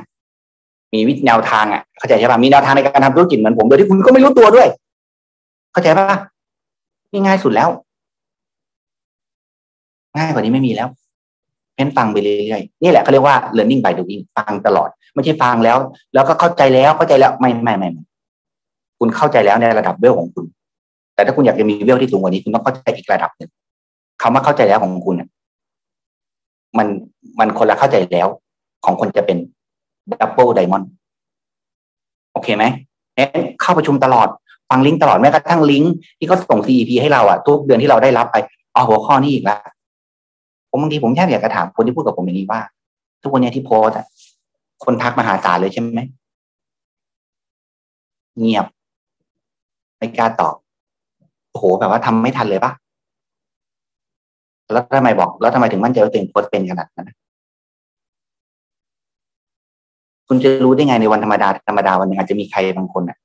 [0.94, 4.68] มีวิธีแนวทางอะเข้าใจใช่ป่ะมีแนวทางในการทำธุรกิจเหมือนผมโดยที่คุณก็ไม่รู้ตัวด้วย
[5.72, 6.18] เข้าใจป่ะ
[7.12, 7.68] นี่ง่ายสุดแล้ว
[10.16, 10.88] ง่ายกว่านี้ไม่มีแล้ว
[11.74, 15.78] เพ้นฟังไปเรื่อยๆนี่แหละเขาเรียกว่า learning by doing ฟังตลอด ไม่ใช่ฟังแล้ว
[16.14, 17.88] แล้วก็เข้าใจแล้วเข้าใจแล้วไม่ไม่ไม่
[18.98, 20.44] คุณเข้าใจแล้วในระดับเวลของคุณ
[21.14, 23.50] แต่ถ้าคุณอยากจะมีเวลที่สูงกว่านี้คุณต้องเข้าใจอีกระดับหนึ่ง
[24.22, 25.16] คำว่าเข้าใจแล้วของคุณ
[26.78, 26.86] มัน
[27.38, 28.28] มันคนละเข้าใจแล้ว
[28.84, 29.38] ของคนจะเป็น
[30.20, 30.90] ดับเบิลไดมอนด์
[32.32, 32.64] โอเคไหม
[33.14, 34.28] เน้นเข้าประชุมตลอด
[34.70, 38.36] ฟังลิงก์ตลอดแม้กระทั่งลิงก์ที่เขาส่ง CEP ให้เราอะทุกเดือนที่เราได้รับไป
[38.74, 39.60] เอาหัวข้อนี้อีกแล้ว
[40.74, 42.60] ผมบางทีผมแค่อยากจะถามคนที่พูดกับผมอย่างนี้ว่า
[43.22, 44.06] ทุกวันนี้ที่โพสอะ
[44.84, 46.00] คนทักมาหาศาลเลยใช่ไหม
[48.38, 48.66] เงียบ
[49.98, 50.54] ไม่กล้าตอบ
[51.50, 52.72] โอ้โหแบบว่าทำไม่ทันเลยปะ
[54.72, 57.10] แล้วทำไมบอก แล้วทำไมถึงมั่นใจว่าตัวเองโพสเป็นขนาดนั้น
[60.28, 63.18] คุณจะรู้ได้ไงในวันธรรมดาธรรมดาวันหนึ่งอาจจะมีใครบางคนอะ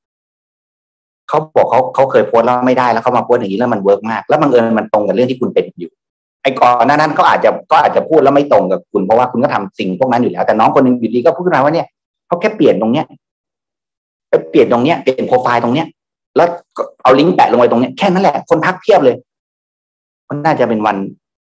[1.29, 5.91] เขาบอกเขาเขาเคยโพสแล้วไม่ได้แล้วเขามาโพสอย่างนี้แล้วมัน work มาก แล้วบังเอิญมันตรงกับเรื่องที่คุณเป็นอยู่
[6.43, 11.87] ไอ้ก่อนหน้านั้นเขาอาจจะก็อาจจะพูดแล้วไม่ตรงกับคุณเพราะว่าคุณก็ทำสิ่งพวกนั้นอยู่แล้ว แต่น้องคนหนึ่งอยู่ดีก็พูดขึ้นมาว่าเนี่ย
[12.27, 13.05] เขาแค่เปลี่ยนตรงเนี้ย
[14.29, 15.87] ไปเปลี่ยนตรงเนี้ยเปลี่ยนโปรไฟล์ตรงเนี้ย
[16.35, 16.47] แล้ว
[17.03, 19.15] เอาลิงก์แปะลงไปตรงเนี้ยแค่นั้นแหละคนทักเทียบเลย
[20.29, 20.97] มันน่าจะเป็นวัน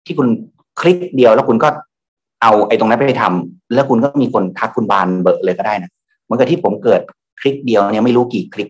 [0.07, 0.29] ที่คุณ
[0.81, 1.69] คลิกเดียวแล้วคุณก็
[2.43, 5.91] เอาไอ้ตรงนั้นไปทำแล้วคุณก็มีคนทักคุณบานเบอร์เลยก็ได้นะ
[6.23, 7.01] เหมือนกับที่ผมเกิด
[7.41, 8.69] คลิกเดียวเนี่ยไม่รู้กี่คลิก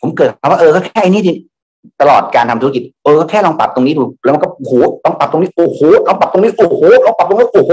[0.00, 1.34] ผมเกิดคำว่าเออก็แค่นี้ดิ
[2.00, 4.72] ตลอดการทำธุรกิจเออแค่ลองปรับตรงนี้ดูแล้วมันก็โอ้โห
[5.04, 7.72] ต้องปรับตรงนี้โอ้โหต้องปรับตรงนี้โอ้โหต้องปรับตรงนี้โอ้โห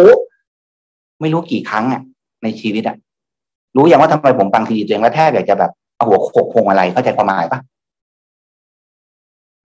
[1.22, 2.02] ไม่รู้กี่ครั้งอะ
[2.44, 2.96] ในชีวิตอะ
[3.76, 7.60] รู้อย่างว่าทำไมผมฟังทีดีตัวเองแล้วแทบอยากจะแบบเอาหัวโขกพงอะไรเข้าใจความหมายปะ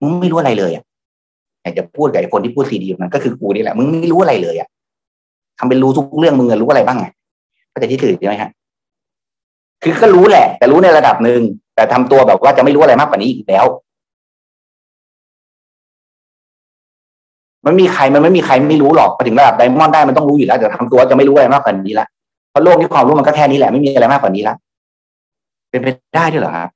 [0.01, 0.83] มึงไม่รู้อะไรเลยอะ
[1.63, 4.69] อยากจะพูดกับไอ้คนที่พูดซีดีมันก็คือกูนี่แหละมึงไม่รู้อะไรเลยอะ
[5.59, 7.07] ทำเป็นรู้ทุกเรื่องมึงรู้อะไรบ้างไง
[7.73, 8.49] ก็จที่ถือใช่ไหมฮะ
[9.83, 11.41] คือก็รู้แหละ แต่รู้ในระดับหนึ่ง
[11.75, 13.65] แต่ทำตัวแบบว่าจะไม่รู้อะไรมากกว่านี้อีกแล้ว
[17.65, 22.07] มันมีใครมันไม่มีใครไม่รู้หรอกพอถึงระดับไดมอนด์ได้มันต้องรู้อยู่แล้วแต่ทำตัวจะไม่รู้อะไรมากกว่านี้ละ
[22.49, 24.55] เพราะโลกนี้ความรู้มันก็แค่นี้แหละไม่มีอะไรมากกว่านี้ละ
[25.69, 26.69] เป็นไปได้ด้วยเหรอครับ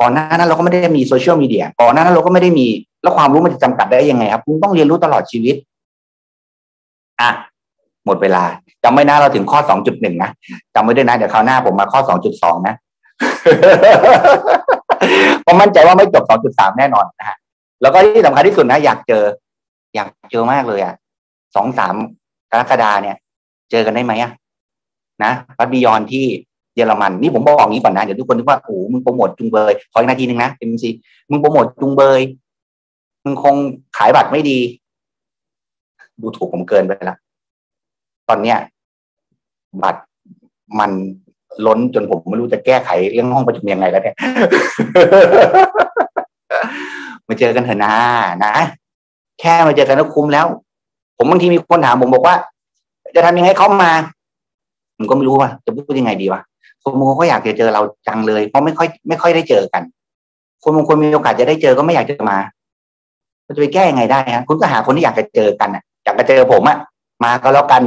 [0.00, 2.66] ก่อนหน้านั้นเราก็ไม่ได้มีโซเชียลมีเดียก่อนหน้านั้นเราก็ไม่ได้มี
[3.02, 5.56] แล้วความรู้มันจะจำกัดได้ยังไงครับคุณต้องเรียนรู้ตลอดชีวิต
[7.20, 7.30] อะ
[8.06, 8.44] หมดเวลา
[8.84, 10.30] จำไม่นะเราถึงข้อสองจุดหนึ่งนะ
[10.74, 12.74] จำไว้ด้วยนะเดี๋ยวคราวหน้าผมมาข้อสองจุดสองนะ
[15.44, 17.36] ผมมั่นใจว่าไม่จบสองจุดสามแน่นอนนะฮะ
[17.82, 19.22] แล้วก็ที่สำคัญที่สุดนะ อยากเจอ
[19.94, 20.94] อยากเจอมากเลยอะ
[21.56, 21.94] สองสาม
[22.50, 23.16] กรกฎาเนี่ย
[23.70, 24.30] เจอกันได้ไหมอะ
[25.24, 26.24] นะพัดบิยอนที่
[26.74, 30.90] เยอรมันนี่ผมบอกอย่างนี้ก่อนนะเดี๋ยวทุกคนนึกว่าโอ้มึงโปรโมทจุงเบยขออีกนาทีหนึ่งนะเอ็มซี
[31.30, 32.20] มึงโปรโมทจุงเบย
[33.24, 33.54] มึงคง
[33.96, 34.58] ขายบัตรไม่ดี
[36.20, 37.18] ดูถูกผมเกินไปแล้ว
[38.28, 38.58] ตอนเนี้ย
[39.82, 40.02] บัตร
[40.78, 40.92] มัน
[41.66, 44.16] ล้นจนผมไม่รู้จะแก้ไขเรื่องห้องประชุมยังไงแล้วเนี่ย
[47.28, 47.94] มาเจอกันเถอะนะ
[48.44, 48.54] นะ
[49.40, 50.46] แค่มาเจอกันก็คุ้มแล้ว
[51.16, 52.34] ผมบางทีมีคนถามผมบอกว่า
[53.14, 53.92] จะทำยังไงเขามา
[54.96, 56.40] ผมก็ไม่รู้ว่าจะพูดยังไงดีวะ
[56.82, 59.82] คนบางคนก็อยากจะเจอเราจังเลย เพราะไม่ค่อยไม่ค่อยได้เจอกัน
[60.64, 62.38] คนบางคนมีโอกาสจะได้เจอก็ไม่อยากจะมา
[63.46, 66.78] จะไปแก้ยังไงได้ฮะคุณก็หาคนที่อยากจะเจอกันอะ อยากจะเจอผมอะ
[67.24, 67.82] มาก็แล้วกัน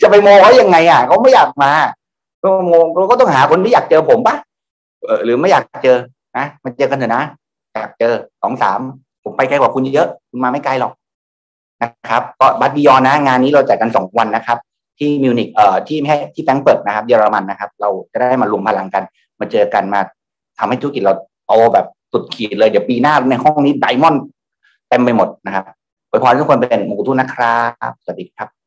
[0.00, 1.70] จะไปโมเขายังไง อะเขาไม่อยากมา
[2.42, 4.36] ก็โมเราก็ต้องหาคนที่อยากเจอผมปะ
[5.24, 5.96] หรือไม่อยากเจอ
[6.36, 7.22] นะมาเจอกันเถอะนะ
[7.74, 8.12] อยากเจอ
[8.42, 8.80] สองสาม
[9.24, 10.92] ผมไปไกลกว่าคุณเยอะ คุณมาไม่ไกลหรอก
[11.82, 14.58] นะครับก็บัตบิยอนนะงานนี้เราจัดกันสองวันนะครับ
[14.98, 19.02] ที่มิวนิกเอ่อที่ไม่ให้ที่แฟรงเปิร์ตนะครับ เยอรมันนะครับ เราจะได้มารวมพลังกัน
[19.40, 20.00] มาเจอกันมา
[20.58, 21.14] ทำให้ธุรกิจเรา
[21.46, 24.22] โตแบบสุดขีดเลยเดี๋ยวปีหน้าในห้องนี้ไดมอนด์
[24.88, 25.64] เต็มไปหมดนะครับ
[26.10, 27.56] อวยพรทุกคนเป็นมงกุฎทุนนะครั
[27.90, 28.61] บสวัสดีครับ